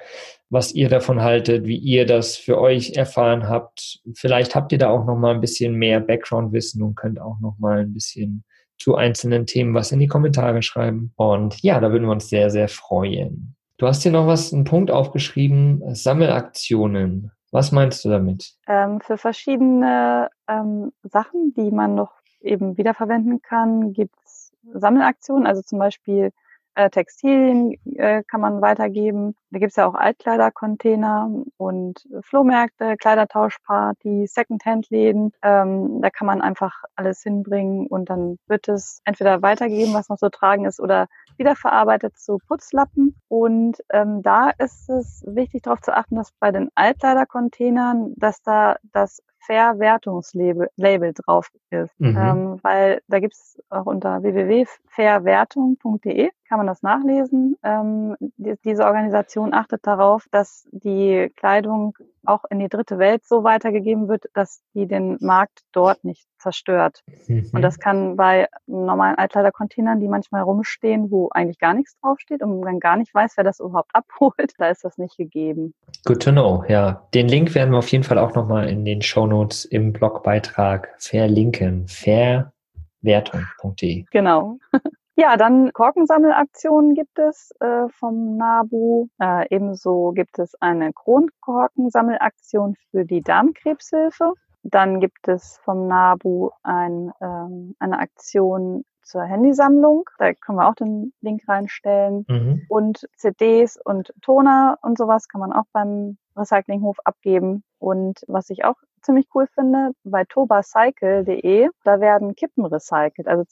was 0.50 0.74
ihr 0.74 0.88
davon 0.88 1.22
haltet, 1.22 1.64
wie 1.64 1.76
ihr 1.76 2.04
das 2.04 2.36
für 2.36 2.60
euch 2.60 2.96
erfahren 2.96 3.48
habt. 3.48 4.00
Vielleicht 4.14 4.56
habt 4.56 4.72
ihr 4.72 4.78
da 4.78 4.90
auch 4.90 5.06
noch 5.06 5.16
mal 5.16 5.32
ein 5.32 5.40
bisschen 5.40 5.74
mehr 5.74 6.00
Background-Wissen 6.00 6.82
und 6.82 6.96
könnt 6.96 7.20
auch 7.20 7.38
noch 7.38 7.58
mal 7.58 7.78
ein 7.78 7.94
bisschen 7.94 8.44
zu 8.76 8.96
einzelnen 8.96 9.46
Themen 9.46 9.74
was 9.74 9.92
in 9.92 10.00
die 10.00 10.08
Kommentare 10.08 10.62
schreiben. 10.62 11.12
Und 11.14 11.62
ja, 11.62 11.78
da 11.78 11.92
würden 11.92 12.06
wir 12.06 12.12
uns 12.12 12.28
sehr, 12.28 12.50
sehr 12.50 12.68
freuen. 12.68 13.54
Du 13.78 13.86
hast 13.86 14.02
hier 14.02 14.12
noch 14.12 14.26
was, 14.26 14.52
einen 14.52 14.64
Punkt 14.64 14.90
aufgeschrieben, 14.90 15.82
Sammelaktionen. 15.94 17.30
Was 17.50 17.72
meinst 17.72 18.04
du 18.04 18.10
damit? 18.10 18.54
Ähm, 18.66 19.00
für 19.00 19.18
verschiedene 19.18 20.30
ähm, 20.48 20.92
Sachen, 21.02 21.52
die 21.54 21.70
man 21.70 21.94
noch 21.94 22.12
eben 22.40 22.76
wiederverwenden 22.76 23.42
kann, 23.42 23.92
gibt 23.92 24.14
es 24.24 24.52
Sammelaktionen. 24.72 25.46
Also 25.46 25.62
zum 25.62 25.78
Beispiel 25.78 26.30
äh, 26.76 26.90
Textilien 26.90 27.74
äh, 27.96 28.22
kann 28.22 28.40
man 28.40 28.60
weitergeben. 28.60 29.34
Da 29.50 29.58
gibt's 29.58 29.76
ja 29.76 29.86
auch 29.86 29.94
Altkleidercontainer 29.94 31.28
und 31.56 32.06
Flohmärkte, 32.20 32.96
Kleidertauschpartys, 32.96 34.32
Secondhand-Läden. 34.32 35.32
Ähm, 35.42 36.00
da 36.00 36.10
kann 36.10 36.26
man 36.26 36.40
einfach 36.40 36.84
alles 36.94 37.22
hinbringen 37.22 37.86
und 37.88 38.08
dann 38.08 38.38
wird 38.46 38.68
es 38.68 39.00
entweder 39.04 39.42
weitergegeben, 39.42 39.94
was 39.94 40.08
noch 40.08 40.18
zu 40.18 40.30
tragen 40.30 40.64
ist, 40.64 40.80
oder 40.80 41.08
wiederverarbeitet 41.40 42.16
zu 42.16 42.38
Putzlappen. 42.46 43.16
Und 43.28 43.78
ähm, 43.90 44.22
da 44.22 44.50
ist 44.58 44.88
es 44.88 45.24
wichtig 45.26 45.62
darauf 45.62 45.80
zu 45.80 45.96
achten, 45.96 46.14
dass 46.14 46.30
bei 46.38 46.52
den 46.52 46.70
Altkleidercontainern, 46.76 48.14
dass 48.16 48.40
da 48.42 48.76
das 48.92 49.20
Verwertungslabel 49.46 51.14
drauf 51.14 51.50
ist. 51.70 51.98
Mhm. 51.98 52.16
Ähm, 52.16 52.60
weil 52.62 53.02
da 53.08 53.18
gibt's 53.18 53.60
auch 53.70 53.86
unter 53.86 54.22
www.verwertung.de 54.22 56.30
kann 56.50 56.58
man 56.58 56.66
das 56.66 56.82
nachlesen. 56.82 57.56
Ähm, 57.62 58.16
die, 58.36 58.56
diese 58.64 58.84
Organisation 58.84 59.54
achtet 59.54 59.86
darauf, 59.86 60.26
dass 60.32 60.66
die 60.72 61.30
Kleidung 61.36 61.96
auch 62.26 62.42
in 62.50 62.58
die 62.58 62.68
dritte 62.68 62.98
Welt 62.98 63.24
so 63.24 63.44
weitergegeben 63.44 64.08
wird, 64.08 64.24
dass 64.34 64.60
die 64.74 64.88
den 64.88 65.16
Markt 65.20 65.60
dort 65.70 66.02
nicht 66.02 66.26
zerstört. 66.38 67.04
Mhm. 67.28 67.50
Und 67.52 67.62
das 67.62 67.78
kann 67.78 68.16
bei 68.16 68.48
normalen 68.66 69.14
Altkleidercontainern, 69.14 70.00
die 70.00 70.08
manchmal 70.08 70.42
rumstehen, 70.42 71.12
wo 71.12 71.28
eigentlich 71.30 71.60
gar 71.60 71.72
nichts 71.72 71.96
draufsteht 72.00 72.42
und 72.42 72.58
man 72.58 72.80
gar 72.80 72.96
nicht 72.96 73.14
weiß, 73.14 73.34
wer 73.36 73.44
das 73.44 73.60
überhaupt 73.60 73.90
abholt, 73.94 74.54
da 74.58 74.70
ist 74.70 74.84
das 74.84 74.98
nicht 74.98 75.16
gegeben. 75.16 75.72
Good 76.04 76.24
to 76.24 76.32
know, 76.32 76.64
ja. 76.66 77.06
Den 77.14 77.28
Link 77.28 77.54
werden 77.54 77.70
wir 77.70 77.78
auf 77.78 77.92
jeden 77.92 78.02
Fall 78.02 78.18
auch 78.18 78.34
nochmal 78.34 78.68
in 78.68 78.84
den 78.84 79.02
Shownotes 79.02 79.66
im 79.66 79.92
Blogbeitrag 79.92 80.96
verlinken. 80.98 81.86
Verwertung.de. 81.86 84.06
Genau. 84.10 84.58
Ja, 85.20 85.36
dann 85.36 85.74
Korkensammelaktionen 85.74 86.94
gibt 86.94 87.18
es 87.18 87.50
äh, 87.60 87.90
vom 87.90 88.38
NABU. 88.38 89.08
Äh, 89.20 89.54
ebenso 89.54 90.12
gibt 90.12 90.38
es 90.38 90.54
eine 90.62 90.94
Kronkorkensammelaktion 90.94 92.74
für 92.90 93.04
die 93.04 93.20
Darmkrebshilfe. 93.20 94.32
Dann 94.62 94.98
gibt 94.98 95.28
es 95.28 95.60
vom 95.62 95.86
NABU 95.88 96.52
ein, 96.62 97.12
ähm, 97.20 97.76
eine 97.78 97.98
Aktion 97.98 98.86
zur 99.02 99.22
Handysammlung. 99.24 100.08
Da 100.16 100.32
können 100.32 100.56
wir 100.56 100.66
auch 100.66 100.74
den 100.74 101.12
Link 101.20 101.42
reinstellen. 101.46 102.24
Mhm. 102.26 102.62
Und 102.70 103.06
CDs 103.14 103.78
und 103.84 104.14
Toner 104.22 104.78
und 104.80 104.96
sowas 104.96 105.28
kann 105.28 105.42
man 105.42 105.52
auch 105.52 105.66
beim 105.74 106.16
Recyclinghof 106.34 106.96
abgeben. 107.04 107.62
Und 107.78 108.20
was 108.26 108.48
ich 108.48 108.64
auch 108.64 108.76
ziemlich 109.02 109.26
cool 109.34 109.46
finde, 109.54 109.92
bei 110.04 110.24
tobacycle.de, 110.24 111.68
da 111.84 112.00
werden 112.00 112.34
Kippen 112.34 112.64
recycelt, 112.64 113.26
also 113.26 113.44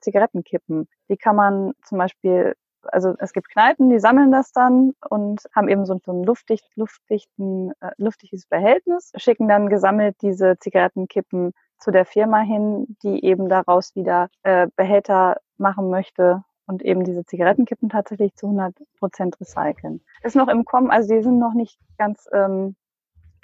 Zigarettenkippen. 0.00 0.88
Die 1.08 1.16
kann 1.16 1.36
man 1.36 1.72
zum 1.82 1.98
Beispiel 1.98 2.54
also 2.92 3.14
es 3.18 3.32
gibt 3.32 3.50
Kneipen, 3.50 3.90
die 3.90 3.98
sammeln 3.98 4.30
das 4.30 4.52
dann 4.52 4.92
und 5.08 5.42
haben 5.54 5.68
eben 5.68 5.86
so, 5.86 5.94
ein 5.94 6.22
luftdicht, 6.24 6.68
luftdichten, 6.76 7.72
äh, 7.80 7.90
luftiges 7.96 8.46
Behältnis, 8.46 9.12
schicken 9.16 9.48
dann 9.48 9.68
gesammelt 9.68 10.16
diese 10.22 10.56
Zigarettenkippen 10.58 11.52
zu 11.78 11.90
der 11.90 12.06
Firma 12.06 12.40
hin, 12.40 12.96
die 13.02 13.24
eben 13.24 13.48
daraus 13.48 13.94
wieder 13.94 14.28
äh, 14.42 14.68
Behälter 14.76 15.38
machen 15.58 15.90
möchte 15.90 16.44
und 16.66 16.82
eben 16.82 17.04
diese 17.04 17.24
Zigarettenkippen 17.24 17.88
tatsächlich 17.88 18.34
zu 18.34 18.46
100 18.46 18.74
Prozent 18.98 19.40
recyceln. 19.40 20.00
Ist 20.22 20.36
noch 20.36 20.48
im 20.48 20.64
Kommen, 20.64 20.90
also 20.90 21.14
die 21.14 21.22
sind 21.22 21.38
noch 21.38 21.54
nicht 21.54 21.78
ganz 21.98 22.28
ähm, 22.32 22.76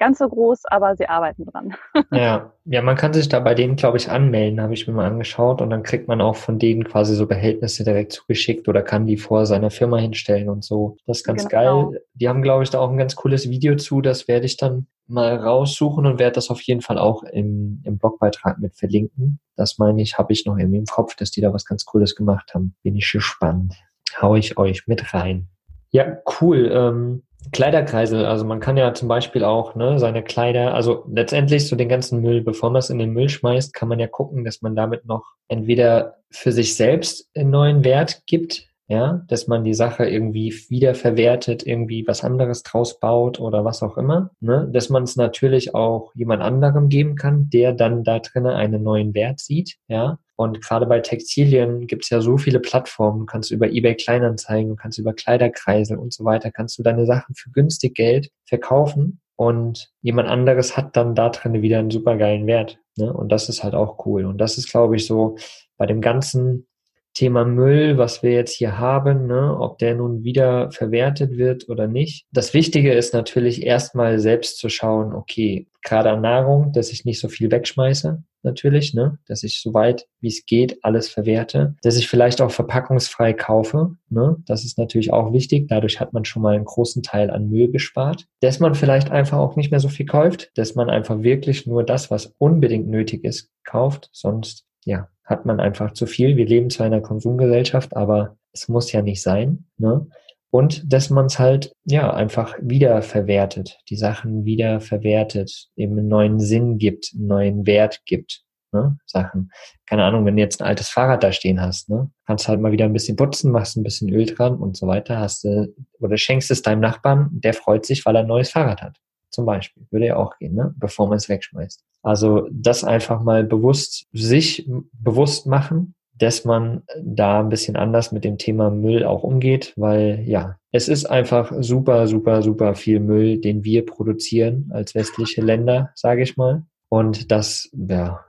ganz 0.03 0.19
so 0.19 0.29
groß, 0.29 0.65
aber 0.65 0.97
sie 0.97 1.09
arbeiten 1.09 1.45
dran. 1.45 1.75
Ja, 2.11 2.53
ja, 2.65 2.83
man 2.83 2.97
kann 2.97 3.13
sich 3.13 3.29
da 3.29 3.41
bei 3.41 3.55
denen, 3.55 3.77
glaube 3.77 3.97
ich, 3.97 4.11
anmelden, 4.11 4.61
habe 4.61 4.75
ich 4.75 4.87
mir 4.87 4.93
mal 4.93 5.07
angeschaut 5.07 5.63
und 5.63 5.71
dann 5.71 5.83
kriegt 5.83 6.09
man 6.09 6.21
auch 6.21 6.37
von 6.37 6.59
denen 6.59 6.85
quasi 6.85 7.15
so 7.15 7.27
Behältnisse 7.27 7.85
direkt 7.85 8.13
zugeschickt 8.13 8.69
oder 8.69 8.83
kann 8.83 9.07
die 9.07 9.17
vor 9.17 9.47
seiner 9.47 9.71
Firma 9.71 9.99
hinstellen 9.99 10.49
und 10.49 10.65
so. 10.65 10.97
Das 11.07 11.19
ist 11.19 11.25
ganz 11.25 11.49
genau. 11.49 11.91
geil. 11.91 12.03
Die 12.15 12.29
haben, 12.29 12.43
glaube 12.43 12.65
ich, 12.65 12.71
da 12.71 12.81
auch 12.81 12.91
ein 12.91 12.99
ganz 12.99 13.17
cooles 13.17 13.49
Video 13.49 13.77
zu, 13.77 14.01
das 14.01 14.29
werde 14.29 14.47
ich 14.47 14.57
dann 14.57 14.87
mal 15.07 15.37
raussuchen 15.37 16.05
und 16.05 16.19
werde 16.19 16.35
das 16.35 16.51
auf 16.51 16.61
jeden 16.63 16.81
Fall 16.81 16.99
auch 16.99 17.23
im, 17.23 17.81
im 17.85 17.99
Blogbeitrag 17.99 18.59
mit 18.59 18.75
verlinken. 18.75 19.39
Das 19.57 19.79
meine 19.79 20.03
ich, 20.03 20.19
habe 20.19 20.33
ich 20.33 20.45
noch 20.45 20.59
irgendwie 20.59 20.79
im 20.79 20.87
Kopf, 20.87 21.15
dass 21.15 21.31
die 21.31 21.41
da 21.41 21.53
was 21.53 21.65
ganz 21.65 21.85
Cooles 21.85 22.17
gemacht 22.17 22.55
haben. 22.55 22.75
Bin 22.83 22.97
ich 22.97 23.11
gespannt. 23.11 23.75
Hau 24.21 24.35
ich 24.35 24.59
euch 24.59 24.87
mit 24.87 25.15
rein. 25.15 25.49
Ja, 25.91 26.19
cool. 26.41 26.71
Ähm, 26.73 27.23
Kleiderkreisel, 27.51 28.25
also 28.25 28.45
man 28.45 28.61
kann 28.61 28.77
ja 28.77 28.95
zum 28.95 29.09
Beispiel 29.09 29.45
auch 29.45 29.75
ne, 29.75 29.99
seine 29.99 30.23
Kleider, 30.23 30.75
also 30.75 31.05
letztendlich 31.13 31.69
so 31.69 31.77
den 31.77 31.89
ganzen 31.89 32.21
Müll, 32.21 32.41
bevor 32.41 32.71
man 32.71 32.79
es 32.79 32.91
in 32.91 32.99
den 32.99 33.13
Müll 33.13 33.29
schmeißt, 33.29 33.75
kann 33.75 33.89
man 33.89 33.99
ja 33.99 34.07
gucken, 34.07 34.45
dass 34.45 34.63
man 34.63 34.77
damit 34.77 35.05
noch 35.07 35.25
entweder 35.49 36.19
für 36.31 36.53
sich 36.53 36.77
selbst 36.77 37.29
einen 37.37 37.51
neuen 37.51 37.85
Wert 37.85 38.23
gibt, 38.27 38.69
ja, 38.89 39.23
dass 39.29 39.49
man 39.49 39.65
die 39.65 39.75
Sache 39.75 40.05
irgendwie 40.05 40.55
wiederverwertet, 40.69 41.67
irgendwie 41.67 42.07
was 42.07 42.25
anderes 42.25 42.63
draus 42.63 43.01
baut 43.01 43.41
oder 43.41 43.65
was 43.65 43.83
auch 43.83 43.97
immer, 43.97 44.31
ne, 44.41 44.69
dass 44.71 44.89
man 44.91 45.05
es 45.05 45.17
natürlich 45.17 45.75
auch 45.75 46.13
jemand 46.15 46.43
anderem 46.43 46.89
geben 46.89 47.17
kann, 47.17 47.49
der 47.51 47.73
dann 47.73 48.05
da 48.05 48.19
drinnen 48.19 48.53
einen 48.53 48.83
neuen 48.83 49.15
Wert 49.15 49.41
sieht, 49.41 49.77
ja, 49.89 50.19
und 50.43 50.61
gerade 50.61 50.87
bei 50.87 51.01
Textilien 51.01 51.87
gibt 51.87 52.05
es 52.05 52.11
ja 52.11 52.21
so 52.21 52.37
viele 52.37 52.61
Plattformen, 52.61 53.27
kannst 53.27 53.51
du 53.51 53.55
über 53.55 53.71
eBay 53.71 53.95
Kleinanzeigen, 53.95 54.77
kannst 54.77 54.99
über 54.99 55.13
Kleiderkreisel 55.15 55.99
und 55.99 56.13
so 56.13 56.25
weiter, 56.25 56.51
kannst 56.51 56.79
du 56.79 56.83
deine 56.83 57.07
Sachen 57.07 57.35
für 57.35 57.51
günstig 57.51 57.95
Geld 57.95 58.31
verkaufen 58.47 59.21
und 59.37 59.91
jemand 60.03 60.29
anderes 60.29 60.77
hat 60.77 60.97
dann 60.97 61.15
da 61.15 61.31
drin 61.31 61.63
wieder 61.63 61.79
einen 61.79 61.91
supergeilen 61.91 62.47
Wert. 62.47 62.79
Ne? 62.97 63.13
Und 63.13 63.31
das 63.31 63.49
ist 63.49 63.65
halt 63.65 63.75
auch 63.75 64.05
cool. 64.07 64.25
Und 64.25 64.39
das 64.39 64.59
ist, 64.59 64.71
glaube 64.71 64.97
ich, 64.97 65.07
so 65.07 65.37
bei 65.77 65.87
dem 65.87 66.01
ganzen 66.01 66.67
Thema 67.15 67.45
Müll, 67.45 67.99
was 67.99 68.23
wir 68.23 68.33
jetzt 68.33 68.55
hier 68.55 68.79
haben, 68.79 69.27
ne, 69.27 69.57
ob 69.59 69.79
der 69.79 69.95
nun 69.95 70.25
wieder 70.25 70.71
verwertet 70.71 71.37
wird 71.37 71.69
oder 71.69 71.87
nicht. 71.87 72.27
Das 72.33 72.55
Wichtige 72.55 72.93
ist 72.93 73.13
natürlich 73.13 73.65
erstmal 73.65 74.19
selbst 74.19 74.59
zu 74.59 74.69
schauen, 74.69 75.13
okay, 75.13 75.67
gerade 75.83 76.11
an 76.11 76.23
Nahrung, 76.23 76.73
dass 76.73 76.91
ich 76.91 77.05
nicht 77.05 77.21
so 77.21 77.29
viel 77.29 77.51
wegschmeiße, 77.51 78.23
natürlich, 78.43 78.95
ne, 78.95 79.19
dass 79.27 79.43
ich 79.43 79.61
so 79.61 79.75
weit 79.75 80.07
wie 80.21 80.29
es 80.29 80.47
geht 80.47 80.79
alles 80.83 81.09
verwerte, 81.09 81.75
dass 81.83 81.97
ich 81.97 82.09
vielleicht 82.09 82.41
auch 82.41 82.51
verpackungsfrei 82.51 83.33
kaufe, 83.33 83.97
ne, 84.09 84.37
das 84.47 84.65
ist 84.65 84.79
natürlich 84.79 85.13
auch 85.13 85.33
wichtig. 85.33 85.69
Dadurch 85.69 86.01
hat 86.01 86.13
man 86.13 86.25
schon 86.25 86.43
mal 86.43 86.55
einen 86.55 86.65
großen 86.65 87.03
Teil 87.03 87.31
an 87.31 87.49
Müll 87.51 87.71
gespart, 87.71 88.27
dass 88.41 88.61
man 88.61 88.75
vielleicht 88.75 89.11
einfach 89.11 89.39
auch 89.39 89.57
nicht 89.57 89.71
mehr 89.71 89.81
so 89.81 89.89
viel 89.89 90.07
kauft, 90.07 90.51
dass 90.55 90.75
man 90.75 90.91
einfach 90.91 91.23
wirklich 91.23 91.67
nur 91.67 91.85
das, 91.85 92.11
was 92.11 92.35
unbedingt 92.39 92.89
nötig 92.89 93.25
ist, 93.25 93.51
kauft, 93.65 94.09
sonst 94.13 94.65
ja, 94.85 95.09
hat 95.33 95.47
man 95.47 95.61
einfach 95.61 95.93
zu 95.93 96.07
viel. 96.07 96.37
Wir 96.37 96.47
leben 96.47 96.71
zwar 96.71 96.87
in 96.87 96.93
einer 96.93 97.03
Konsumgesellschaft, 97.03 97.97
aber 97.97 98.37
es 98.53 98.69
muss 98.69 98.93
ja 98.93 99.03
nicht 99.03 99.23
sein. 99.23 99.67
Ne? 99.79 100.07
Und 100.51 100.93
dass 100.93 101.11
man 101.11 101.27
es 101.27 101.39
halt 101.39 101.75
ja 101.85 102.13
einfach 102.13 102.55
wiederverwertet, 102.61 103.79
die 103.89 103.97
Sachen 103.97 104.45
wiederverwertet, 104.45 105.69
eben 105.77 105.99
einen 105.99 106.09
neuen 106.09 106.39
Sinn 106.39 106.79
gibt, 106.79 107.13
einen 107.15 107.27
neuen 107.27 107.67
Wert 107.67 108.03
gibt. 108.05 108.43
Ne? 108.73 108.99
Sachen. 109.07 109.51
Keine 109.87 110.05
Ahnung, 110.05 110.25
wenn 110.25 110.37
du 110.37 110.43
jetzt 110.43 110.61
ein 110.61 110.69
altes 110.69 110.89
Fahrrad 110.89 111.23
da 111.23 111.33
stehen 111.33 111.61
hast, 111.61 111.89
ne? 111.89 112.11
kannst 112.27 112.49
halt 112.49 112.61
mal 112.61 112.73
wieder 112.73 112.85
ein 112.85 112.93
bisschen 112.93 113.17
putzen, 113.17 113.51
machst 113.51 113.77
ein 113.77 113.83
bisschen 113.83 114.11
Öl 114.11 114.27
dran 114.27 114.57
und 114.57 114.77
so 114.77 114.87
weiter, 114.87 115.19
hast 115.19 115.45
du, 115.45 115.75
oder 116.01 116.17
schenkst 116.17 116.51
es 116.51 116.63
deinem 116.63 116.81
Nachbarn, 116.81 117.29
der 117.33 117.55
freut 117.55 117.85
sich, 117.85 118.07
weil 118.07 118.17
er 118.17 118.23
ein 118.23 118.29
neues 118.29 118.51
Fahrrad 118.51 118.83
hat 118.83 118.99
zum 119.33 119.47
Beispiel. 119.47 119.85
Würde 119.91 120.07
ja 120.07 120.17
auch 120.17 120.39
gehen, 120.39 120.55
ne? 120.55 120.75
bevor 120.79 121.09
man 121.09 121.17
es 121.17 121.29
wegschmeißt. 121.29 121.83
Also 122.03 122.49
das 122.51 122.85
einfach 122.85 123.23
mal 123.23 123.45
bewusst 123.45 124.07
sich 124.13 124.69
bewusst 124.93 125.47
machen, 125.47 125.95
dass 126.19 126.45
man 126.45 126.83
da 127.03 127.41
ein 127.41 127.49
bisschen 127.49 127.77
anders 127.77 128.13
mit 128.13 128.25
dem 128.25 128.39
Thema 128.39 128.71
Müll 128.71 129.05
auch 129.05 129.23
umgeht, 129.23 129.73
weil 129.77 130.23
ja, 130.27 130.57
es 130.71 130.89
ist 130.89 131.07
einfach 131.07 131.53
super, 131.61 132.07
super, 132.07 132.43
super 132.43 132.75
viel 132.75 133.01
Müll, 133.01 133.41
den 133.41 133.65
wir 133.65 133.85
produzieren 133.87 134.71
als 134.73 134.95
westliche 134.95 135.43
Länder, 135.43 135.91
sage 135.95 136.23
ich 136.23 136.37
mal. 136.37 136.65
Und 136.89 137.31
das 137.31 137.71
ja, 137.73 138.25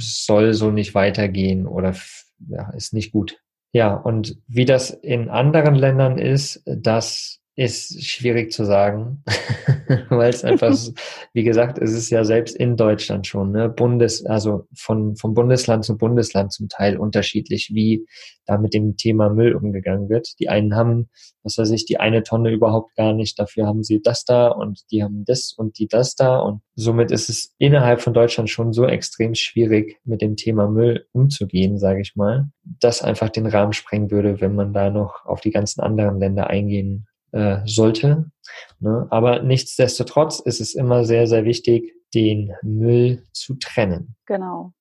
soll 0.00 0.52
so 0.52 0.70
nicht 0.70 0.94
weitergehen 0.94 1.66
oder 1.66 1.94
ja, 2.48 2.70
ist 2.70 2.92
nicht 2.92 3.12
gut. 3.12 3.38
Ja, 3.72 3.94
und 3.94 4.36
wie 4.48 4.64
das 4.66 4.90
in 4.90 5.28
anderen 5.30 5.74
Ländern 5.74 6.18
ist, 6.18 6.62
das 6.66 7.41
ist 7.54 8.02
schwierig 8.04 8.50
zu 8.50 8.64
sagen, 8.64 9.22
weil 10.08 10.30
es 10.30 10.42
einfach, 10.42 10.74
wie 11.34 11.42
gesagt, 11.44 11.78
es 11.78 11.92
ist 11.92 12.08
ja 12.08 12.24
selbst 12.24 12.56
in 12.56 12.76
Deutschland 12.76 13.26
schon, 13.26 13.52
ne, 13.52 13.68
Bundes, 13.68 14.24
also 14.24 14.66
von, 14.74 15.16
von 15.16 15.34
Bundesland 15.34 15.84
zu 15.84 15.98
Bundesland 15.98 16.52
zum 16.52 16.70
Teil 16.70 16.96
unterschiedlich, 16.96 17.70
wie 17.74 18.06
da 18.46 18.56
mit 18.56 18.72
dem 18.72 18.96
Thema 18.96 19.28
Müll 19.28 19.54
umgegangen 19.54 20.08
wird. 20.08 20.38
Die 20.40 20.48
einen 20.48 20.74
haben, 20.74 21.10
was 21.42 21.58
weiß 21.58 21.70
ich, 21.72 21.84
die 21.84 22.00
eine 22.00 22.22
Tonne 22.22 22.50
überhaupt 22.50 22.96
gar 22.96 23.12
nicht, 23.12 23.38
dafür 23.38 23.66
haben 23.66 23.82
sie 23.82 24.00
das 24.00 24.24
da 24.24 24.48
und 24.48 24.80
die 24.90 25.02
haben 25.02 25.24
das 25.26 25.52
und 25.52 25.78
die 25.78 25.88
das 25.88 26.14
da 26.14 26.38
und 26.38 26.62
somit 26.74 27.10
ist 27.10 27.28
es 27.28 27.54
innerhalb 27.58 28.00
von 28.00 28.14
Deutschland 28.14 28.48
schon 28.48 28.72
so 28.72 28.86
extrem 28.86 29.34
schwierig, 29.34 29.98
mit 30.04 30.22
dem 30.22 30.36
Thema 30.36 30.68
Müll 30.68 31.06
umzugehen, 31.12 31.78
sage 31.78 32.00
ich 32.00 32.16
mal, 32.16 32.48
dass 32.64 33.02
einfach 33.02 33.28
den 33.28 33.46
Rahmen 33.46 33.74
sprengen 33.74 34.10
würde, 34.10 34.40
wenn 34.40 34.54
man 34.54 34.72
da 34.72 34.88
noch 34.88 35.26
auf 35.26 35.42
die 35.42 35.50
ganzen 35.50 35.82
anderen 35.82 36.18
Länder 36.18 36.48
eingehen 36.48 37.06
äh, 37.32 37.58
sollte. 37.64 38.30
Ne? 38.80 39.06
Aber 39.10 39.42
nichtsdestotrotz 39.42 40.40
ist 40.40 40.60
es 40.60 40.74
immer 40.74 41.04
sehr, 41.04 41.26
sehr 41.26 41.44
wichtig, 41.44 41.94
den 42.14 42.52
Müll 42.62 43.24
zu 43.32 43.54
trennen. 43.54 44.14
Genau. 44.32 44.72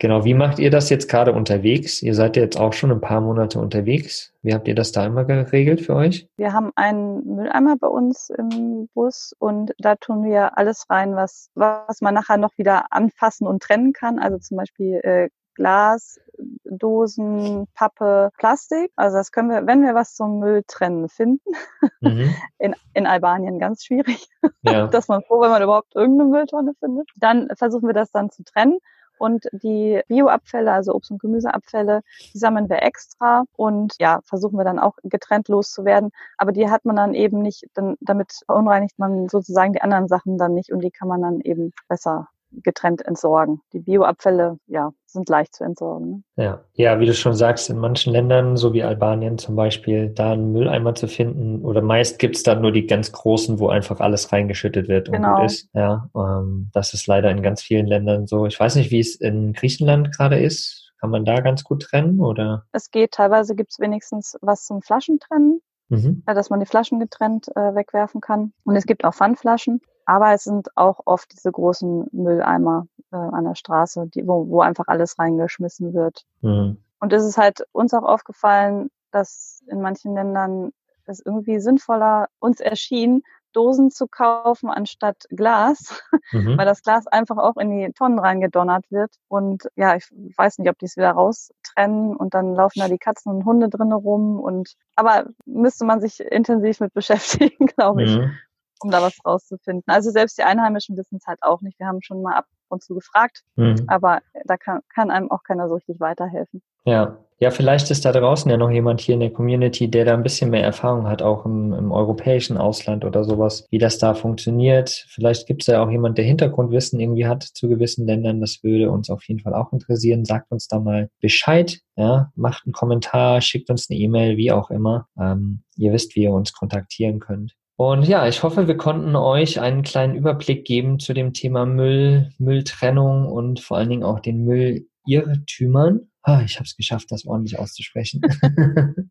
genau. 0.00 0.24
Wie 0.24 0.34
macht 0.34 0.58
ihr 0.58 0.70
das 0.70 0.90
jetzt 0.90 1.08
gerade 1.08 1.32
unterwegs? 1.32 2.02
Ihr 2.02 2.14
seid 2.14 2.34
ja 2.36 2.42
jetzt 2.42 2.58
auch 2.58 2.72
schon 2.72 2.90
ein 2.90 3.00
paar 3.00 3.20
Monate 3.20 3.60
unterwegs. 3.60 4.32
Wie 4.42 4.52
habt 4.52 4.66
ihr 4.66 4.74
das 4.74 4.90
da 4.90 5.06
immer 5.06 5.24
geregelt 5.24 5.80
für 5.80 5.94
euch? 5.94 6.28
Wir 6.36 6.52
haben 6.52 6.72
einen 6.74 7.24
Mülleimer 7.24 7.76
bei 7.78 7.86
uns 7.86 8.30
im 8.30 8.88
Bus 8.94 9.32
und 9.38 9.74
da 9.78 9.94
tun 9.94 10.24
wir 10.24 10.58
alles 10.58 10.90
rein, 10.90 11.14
was, 11.14 11.50
was 11.54 12.00
man 12.00 12.14
nachher 12.14 12.36
noch 12.36 12.58
wieder 12.58 12.86
anfassen 12.90 13.46
und 13.46 13.62
trennen 13.62 13.92
kann. 13.92 14.18
Also 14.18 14.38
zum 14.38 14.56
Beispiel 14.56 15.00
äh, 15.04 15.28
Glas, 15.56 16.20
Dosen, 16.64 17.66
Pappe, 17.74 18.30
Plastik. 18.38 18.92
Also 18.94 19.16
das 19.16 19.32
können 19.32 19.50
wir, 19.50 19.66
wenn 19.66 19.82
wir 19.82 19.94
was 19.94 20.14
zum 20.14 20.38
Müll 20.38 20.62
trennen 20.66 21.08
finden. 21.08 21.52
Mhm. 22.00 22.34
In, 22.58 22.74
in 22.94 23.06
Albanien 23.06 23.58
ganz 23.58 23.84
schwierig. 23.84 24.28
Ja. 24.62 24.86
dass 24.86 25.08
man 25.08 25.22
froh, 25.22 25.40
wenn 25.40 25.50
man 25.50 25.62
überhaupt 25.62 25.94
irgendeine 25.94 26.30
Mülltonne 26.30 26.72
findet. 26.78 27.08
Dann 27.16 27.48
versuchen 27.56 27.86
wir 27.86 27.94
das 27.94 28.10
dann 28.10 28.30
zu 28.30 28.44
trennen. 28.44 28.78
Und 29.18 29.46
die 29.52 30.02
Bioabfälle, 30.08 30.72
also 30.72 30.92
Obst- 30.92 31.10
und 31.10 31.20
Gemüseabfälle, 31.20 32.02
die 32.34 32.38
sammeln 32.38 32.68
wir 32.68 32.82
extra 32.82 33.44
und 33.56 33.94
ja, 33.98 34.20
versuchen 34.24 34.58
wir 34.58 34.64
dann 34.64 34.78
auch 34.78 34.96
getrennt 35.04 35.48
loszuwerden. 35.48 36.10
Aber 36.36 36.52
die 36.52 36.68
hat 36.70 36.84
man 36.84 36.96
dann 36.96 37.14
eben 37.14 37.40
nicht, 37.40 37.64
dann, 37.74 37.96
damit 38.00 38.42
verunreinigt 38.44 38.98
man 38.98 39.28
sozusagen 39.28 39.72
die 39.72 39.80
anderen 39.80 40.08
Sachen 40.08 40.36
dann 40.36 40.54
nicht 40.54 40.70
und 40.70 40.80
die 40.80 40.90
kann 40.90 41.08
man 41.08 41.22
dann 41.22 41.40
eben 41.40 41.72
besser 41.88 42.28
getrennt 42.62 43.04
entsorgen. 43.04 43.60
Die 43.72 43.80
Bioabfälle, 43.80 44.58
ja, 44.66 44.92
sind 45.06 45.28
leicht 45.28 45.54
zu 45.54 45.64
entsorgen. 45.64 46.24
Ne? 46.36 46.44
Ja. 46.44 46.64
ja, 46.74 47.00
wie 47.00 47.06
du 47.06 47.14
schon 47.14 47.34
sagst, 47.34 47.70
in 47.70 47.78
manchen 47.78 48.12
Ländern, 48.12 48.56
so 48.56 48.72
wie 48.72 48.82
Albanien 48.82 49.38
zum 49.38 49.56
Beispiel, 49.56 50.10
da 50.10 50.32
einen 50.32 50.52
Mülleimer 50.52 50.94
zu 50.94 51.08
finden 51.08 51.64
oder 51.64 51.82
meist 51.82 52.18
gibt's 52.18 52.42
da 52.42 52.54
nur 52.54 52.72
die 52.72 52.86
ganz 52.86 53.12
großen, 53.12 53.58
wo 53.58 53.68
einfach 53.68 54.00
alles 54.00 54.32
reingeschüttet 54.32 54.88
wird 54.88 55.08
und 55.08 55.16
genau. 55.16 55.36
gut 55.36 55.46
ist. 55.46 55.68
Ja, 55.72 56.08
ähm, 56.14 56.70
das 56.72 56.94
ist 56.94 57.06
leider 57.06 57.30
in 57.30 57.42
ganz 57.42 57.62
vielen 57.62 57.86
Ländern 57.86 58.26
so. 58.26 58.46
Ich 58.46 58.58
weiß 58.58 58.76
nicht, 58.76 58.90
wie 58.90 59.00
es 59.00 59.16
in 59.16 59.52
Griechenland 59.52 60.16
gerade 60.16 60.38
ist. 60.38 60.92
Kann 61.00 61.10
man 61.10 61.24
da 61.24 61.40
ganz 61.40 61.62
gut 61.62 61.82
trennen 61.82 62.20
oder? 62.20 62.64
Es 62.72 62.90
geht. 62.90 63.12
Teilweise 63.12 63.54
gibt's 63.54 63.78
wenigstens 63.78 64.36
was 64.40 64.64
zum 64.64 64.82
Flaschentrennen. 64.82 65.60
Mhm. 65.88 66.24
dass 66.26 66.50
man 66.50 66.58
die 66.58 66.66
Flaschen 66.66 66.98
getrennt 66.98 67.46
äh, 67.54 67.74
wegwerfen 67.76 68.20
kann. 68.20 68.52
Und 68.64 68.74
es 68.74 68.86
gibt 68.86 69.04
auch 69.04 69.14
Pfandflaschen. 69.14 69.80
Aber 70.06 70.32
es 70.32 70.44
sind 70.44 70.76
auch 70.76 71.00
oft 71.04 71.32
diese 71.32 71.52
großen 71.52 72.08
Mülleimer 72.12 72.86
äh, 73.12 73.16
an 73.16 73.44
der 73.44 73.56
Straße, 73.56 74.06
die, 74.06 74.26
wo, 74.26 74.48
wo 74.48 74.60
einfach 74.60 74.86
alles 74.86 75.18
reingeschmissen 75.18 75.92
wird. 75.94 76.24
Mhm. 76.40 76.78
Und 77.00 77.12
es 77.12 77.24
ist 77.24 77.36
halt 77.36 77.66
uns 77.72 77.92
auch 77.92 78.04
aufgefallen, 78.04 78.90
dass 79.10 79.62
in 79.68 79.80
manchen 79.80 80.14
Ländern 80.14 80.72
es 81.06 81.20
irgendwie 81.24 81.60
sinnvoller 81.60 82.28
uns 82.38 82.60
erschien, 82.60 83.22
Dosen 83.56 83.90
zu 83.90 84.06
kaufen 84.06 84.68
anstatt 84.68 85.24
Glas, 85.30 86.02
mhm. 86.30 86.58
weil 86.58 86.66
das 86.66 86.82
Glas 86.82 87.06
einfach 87.06 87.38
auch 87.38 87.56
in 87.56 87.70
die 87.70 87.92
Tonnen 87.92 88.18
reingedonnert 88.18 88.84
wird. 88.90 89.14
Und 89.28 89.68
ja, 89.76 89.96
ich 89.96 90.04
weiß 90.36 90.58
nicht, 90.58 90.68
ob 90.68 90.78
die 90.78 90.84
es 90.84 90.96
wieder 90.96 91.12
raustrennen 91.12 92.14
und 92.14 92.34
dann 92.34 92.54
laufen 92.54 92.80
da 92.80 92.88
die 92.88 92.98
Katzen 92.98 93.32
und 93.32 93.44
Hunde 93.46 93.70
drinnen 93.70 93.94
rum. 93.94 94.40
Und 94.40 94.74
aber 94.94 95.26
müsste 95.46 95.86
man 95.86 96.00
sich 96.00 96.20
intensiv 96.20 96.80
mit 96.80 96.92
beschäftigen, 96.94 97.66
glaube 97.66 98.04
ich, 98.04 98.18
mhm. 98.18 98.36
Um 98.80 98.90
da 98.90 99.02
was 99.02 99.18
rauszufinden. 99.24 99.84
Also 99.86 100.10
selbst 100.10 100.38
die 100.38 100.42
Einheimischen 100.42 100.96
wissen 100.96 101.16
es 101.16 101.26
halt 101.26 101.38
auch 101.42 101.60
nicht. 101.60 101.78
Wir 101.78 101.86
haben 101.86 102.02
schon 102.02 102.22
mal 102.22 102.34
ab 102.34 102.46
und 102.68 102.82
zu 102.82 102.94
gefragt, 102.94 103.42
mhm. 103.56 103.84
aber 103.86 104.20
da 104.44 104.56
kann, 104.56 104.80
kann 104.92 105.10
einem 105.10 105.30
auch 105.30 105.42
keiner 105.42 105.68
so 105.68 105.74
richtig 105.74 106.00
weiterhelfen. 106.00 106.62
Ja, 106.84 107.18
ja, 107.38 107.50
vielleicht 107.50 107.90
ist 107.90 108.06
da 108.06 108.12
draußen 108.12 108.50
ja 108.50 108.56
noch 108.56 108.70
jemand 108.70 109.00
hier 109.02 109.14
in 109.14 109.20
der 109.20 109.32
Community, 109.32 109.90
der 109.90 110.06
da 110.06 110.14
ein 110.14 110.22
bisschen 110.22 110.48
mehr 110.48 110.62
Erfahrung 110.62 111.06
hat, 111.06 111.20
auch 111.20 111.44
im, 111.44 111.74
im 111.74 111.92
europäischen 111.92 112.56
Ausland 112.56 113.04
oder 113.04 113.24
sowas, 113.24 113.66
wie 113.70 113.76
das 113.76 113.98
da 113.98 114.14
funktioniert. 114.14 115.04
Vielleicht 115.10 115.46
gibt 115.46 115.62
es 115.62 115.66
ja 115.66 115.84
auch 115.84 115.90
jemand, 115.90 116.16
der 116.16 116.24
Hintergrundwissen 116.24 116.98
irgendwie 116.98 117.26
hat 117.26 117.42
zu 117.42 117.68
gewissen 117.68 118.06
Ländern. 118.06 118.40
Das 118.40 118.60
würde 118.62 118.90
uns 118.90 119.10
auf 119.10 119.22
jeden 119.24 119.40
Fall 119.40 119.52
auch 119.52 119.70
interessieren. 119.72 120.24
Sagt 120.24 120.50
uns 120.50 120.66
da 120.66 120.80
mal 120.80 121.10
Bescheid. 121.20 121.78
Ja, 121.96 122.30
macht 122.36 122.64
einen 122.64 122.72
Kommentar, 122.72 123.42
schickt 123.42 123.68
uns 123.68 123.90
eine 123.90 123.98
E-Mail, 123.98 124.38
wie 124.38 124.52
auch 124.52 124.70
immer. 124.70 125.06
Ähm, 125.20 125.62
ihr 125.76 125.92
wisst, 125.92 126.16
wie 126.16 126.22
ihr 126.22 126.32
uns 126.32 126.54
kontaktieren 126.54 127.20
könnt. 127.20 127.54
Und 127.76 128.08
ja, 128.08 128.26
ich 128.26 128.42
hoffe, 128.42 128.68
wir 128.68 128.76
konnten 128.76 129.14
euch 129.16 129.60
einen 129.60 129.82
kleinen 129.82 130.14
Überblick 130.14 130.64
geben 130.64 130.98
zu 130.98 131.12
dem 131.12 131.32
Thema 131.32 131.66
Müll, 131.66 132.32
Mülltrennung 132.38 133.26
und 133.26 133.60
vor 133.60 133.76
allen 133.76 133.90
Dingen 133.90 134.04
auch 134.04 134.20
den 134.20 134.44
Müllirrtümern 134.44 136.08
ah, 136.26 136.42
ich 136.44 136.56
habe 136.56 136.64
es 136.64 136.76
geschafft, 136.76 137.12
das 137.12 137.24
ordentlich 137.24 137.58
auszusprechen. 137.58 138.20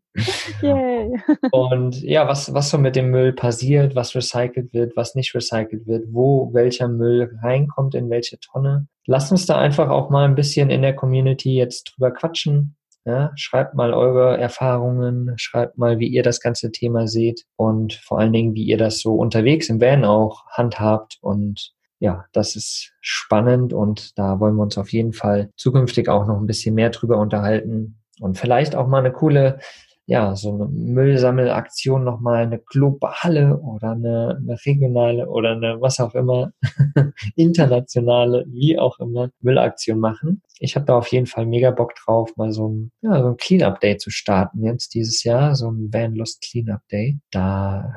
Yay. 0.62 1.18
Und 1.50 2.02
ja, 2.02 2.28
was, 2.28 2.52
was 2.52 2.68
so 2.68 2.76
mit 2.76 2.94
dem 2.94 3.10
Müll 3.10 3.32
passiert, 3.32 3.96
was 3.96 4.14
recycelt 4.14 4.74
wird, 4.74 4.96
was 4.96 5.14
nicht 5.14 5.34
recycelt 5.34 5.86
wird, 5.86 6.04
wo 6.12 6.52
welcher 6.52 6.88
Müll 6.88 7.34
reinkommt, 7.42 7.94
in 7.94 8.10
welche 8.10 8.38
Tonne. 8.38 8.86
Lasst 9.06 9.32
uns 9.32 9.46
da 9.46 9.56
einfach 9.56 9.88
auch 9.88 10.10
mal 10.10 10.26
ein 10.26 10.34
bisschen 10.34 10.68
in 10.68 10.82
der 10.82 10.94
Community 10.94 11.54
jetzt 11.54 11.84
drüber 11.84 12.10
quatschen. 12.10 12.76
Ja, 13.06 13.30
schreibt 13.36 13.74
mal 13.74 13.94
eure 13.94 14.36
Erfahrungen, 14.36 15.32
schreibt 15.36 15.78
mal, 15.78 16.00
wie 16.00 16.08
ihr 16.08 16.24
das 16.24 16.40
ganze 16.40 16.72
Thema 16.72 17.06
seht 17.06 17.44
und 17.54 17.94
vor 17.94 18.18
allen 18.18 18.32
Dingen, 18.32 18.54
wie 18.56 18.64
ihr 18.64 18.78
das 18.78 18.98
so 18.98 19.14
unterwegs 19.14 19.68
im 19.68 19.80
Van 19.80 20.04
auch 20.04 20.44
handhabt. 20.50 21.18
Und 21.20 21.72
ja, 22.00 22.24
das 22.32 22.56
ist 22.56 22.94
spannend 23.00 23.72
und 23.72 24.18
da 24.18 24.40
wollen 24.40 24.56
wir 24.56 24.62
uns 24.64 24.76
auf 24.76 24.92
jeden 24.92 25.12
Fall 25.12 25.50
zukünftig 25.56 26.08
auch 26.08 26.26
noch 26.26 26.36
ein 26.36 26.48
bisschen 26.48 26.74
mehr 26.74 26.90
drüber 26.90 27.18
unterhalten 27.18 28.00
und 28.18 28.38
vielleicht 28.38 28.74
auch 28.74 28.88
mal 28.88 28.98
eine 28.98 29.12
coole, 29.12 29.60
ja, 30.06 30.36
so 30.36 30.54
eine 30.54 30.68
Müllsammelaktion 30.68 32.04
nochmal 32.04 32.44
eine 32.44 32.60
globale 32.60 33.58
oder 33.58 33.90
eine, 33.90 34.38
eine 34.40 34.56
regionale 34.64 35.28
oder 35.28 35.52
eine 35.52 35.80
was 35.80 35.98
auch 35.98 36.14
immer, 36.14 36.52
internationale, 37.36 38.44
wie 38.48 38.78
auch 38.78 39.00
immer, 39.00 39.30
Müllaktion 39.40 39.98
machen. 39.98 40.42
Ich 40.60 40.76
habe 40.76 40.86
da 40.86 40.96
auf 40.96 41.08
jeden 41.08 41.26
Fall 41.26 41.46
mega 41.46 41.72
Bock 41.72 41.94
drauf, 41.96 42.36
mal 42.36 42.52
so 42.52 42.68
ein, 42.68 42.92
ja, 43.02 43.20
so 43.20 43.28
ein 43.30 43.36
Cleanup 43.36 43.80
Day 43.80 43.96
zu 43.96 44.10
starten 44.10 44.62
jetzt 44.64 44.94
dieses 44.94 45.24
Jahr, 45.24 45.56
so 45.56 45.70
ein 45.70 45.92
Van 45.92 46.14
Lust 46.14 46.40
Cleanup 46.40 46.86
Day. 46.90 47.18
Da 47.32 47.92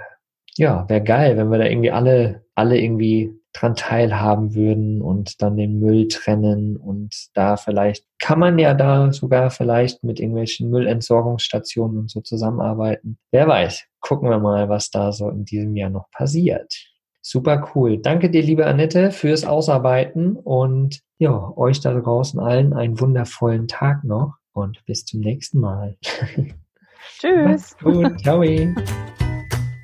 ja, 0.57 0.89
wäre 0.89 1.03
geil, 1.03 1.37
wenn 1.37 1.49
wir 1.49 1.59
da 1.59 1.65
irgendwie 1.65 1.91
alle, 1.91 2.43
alle 2.55 2.79
irgendwie 2.79 3.38
dran 3.59 3.75
teilhaben 3.75 4.55
würden 4.55 5.01
und 5.01 5.41
dann 5.41 5.57
den 5.57 5.79
Müll 5.79 6.07
trennen 6.07 6.77
und 6.77 7.29
da 7.33 7.57
vielleicht 7.57 8.05
kann 8.19 8.39
man 8.39 8.59
ja 8.59 8.73
da 8.73 9.11
sogar 9.11 9.49
vielleicht 9.49 10.03
mit 10.03 10.19
irgendwelchen 10.19 10.69
Müllentsorgungsstationen 10.69 11.97
und 11.97 12.11
so 12.11 12.21
zusammenarbeiten. 12.21 13.17
Wer 13.31 13.47
weiß, 13.47 13.85
gucken 13.99 14.29
wir 14.29 14.39
mal, 14.39 14.69
was 14.69 14.89
da 14.89 15.11
so 15.11 15.29
in 15.29 15.45
diesem 15.45 15.75
Jahr 15.75 15.89
noch 15.89 16.09
passiert. 16.11 16.73
Super 17.21 17.71
cool. 17.75 17.97
Danke 17.97 18.29
dir, 18.29 18.41
liebe 18.41 18.65
Annette, 18.65 19.11
fürs 19.11 19.45
Ausarbeiten 19.45 20.35
und 20.35 21.01
ja, 21.17 21.51
euch 21.57 21.81
da 21.81 21.93
draußen 21.93 22.39
allen 22.39 22.73
einen 22.73 22.99
wundervollen 22.99 23.67
Tag 23.67 24.03
noch 24.03 24.35
und 24.53 24.83
bis 24.85 25.05
zum 25.05 25.19
nächsten 25.19 25.59
Mal. 25.59 25.97
Tschüss. 27.19 27.75
gut. 27.77 28.21
Ciao. 28.21 28.41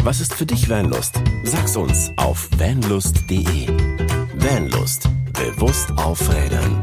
Was 0.06 0.22
ist 0.22 0.36
für 0.36 0.46
dich 0.46 0.70
Vanlust? 0.70 1.20
Sag's 1.42 1.76
uns 1.76 2.12
auf 2.16 2.48
vanlust.de. 2.60 3.68
Vanlust. 4.36 5.10
Bewusst 5.34 5.92
aufrädern. 5.98 6.80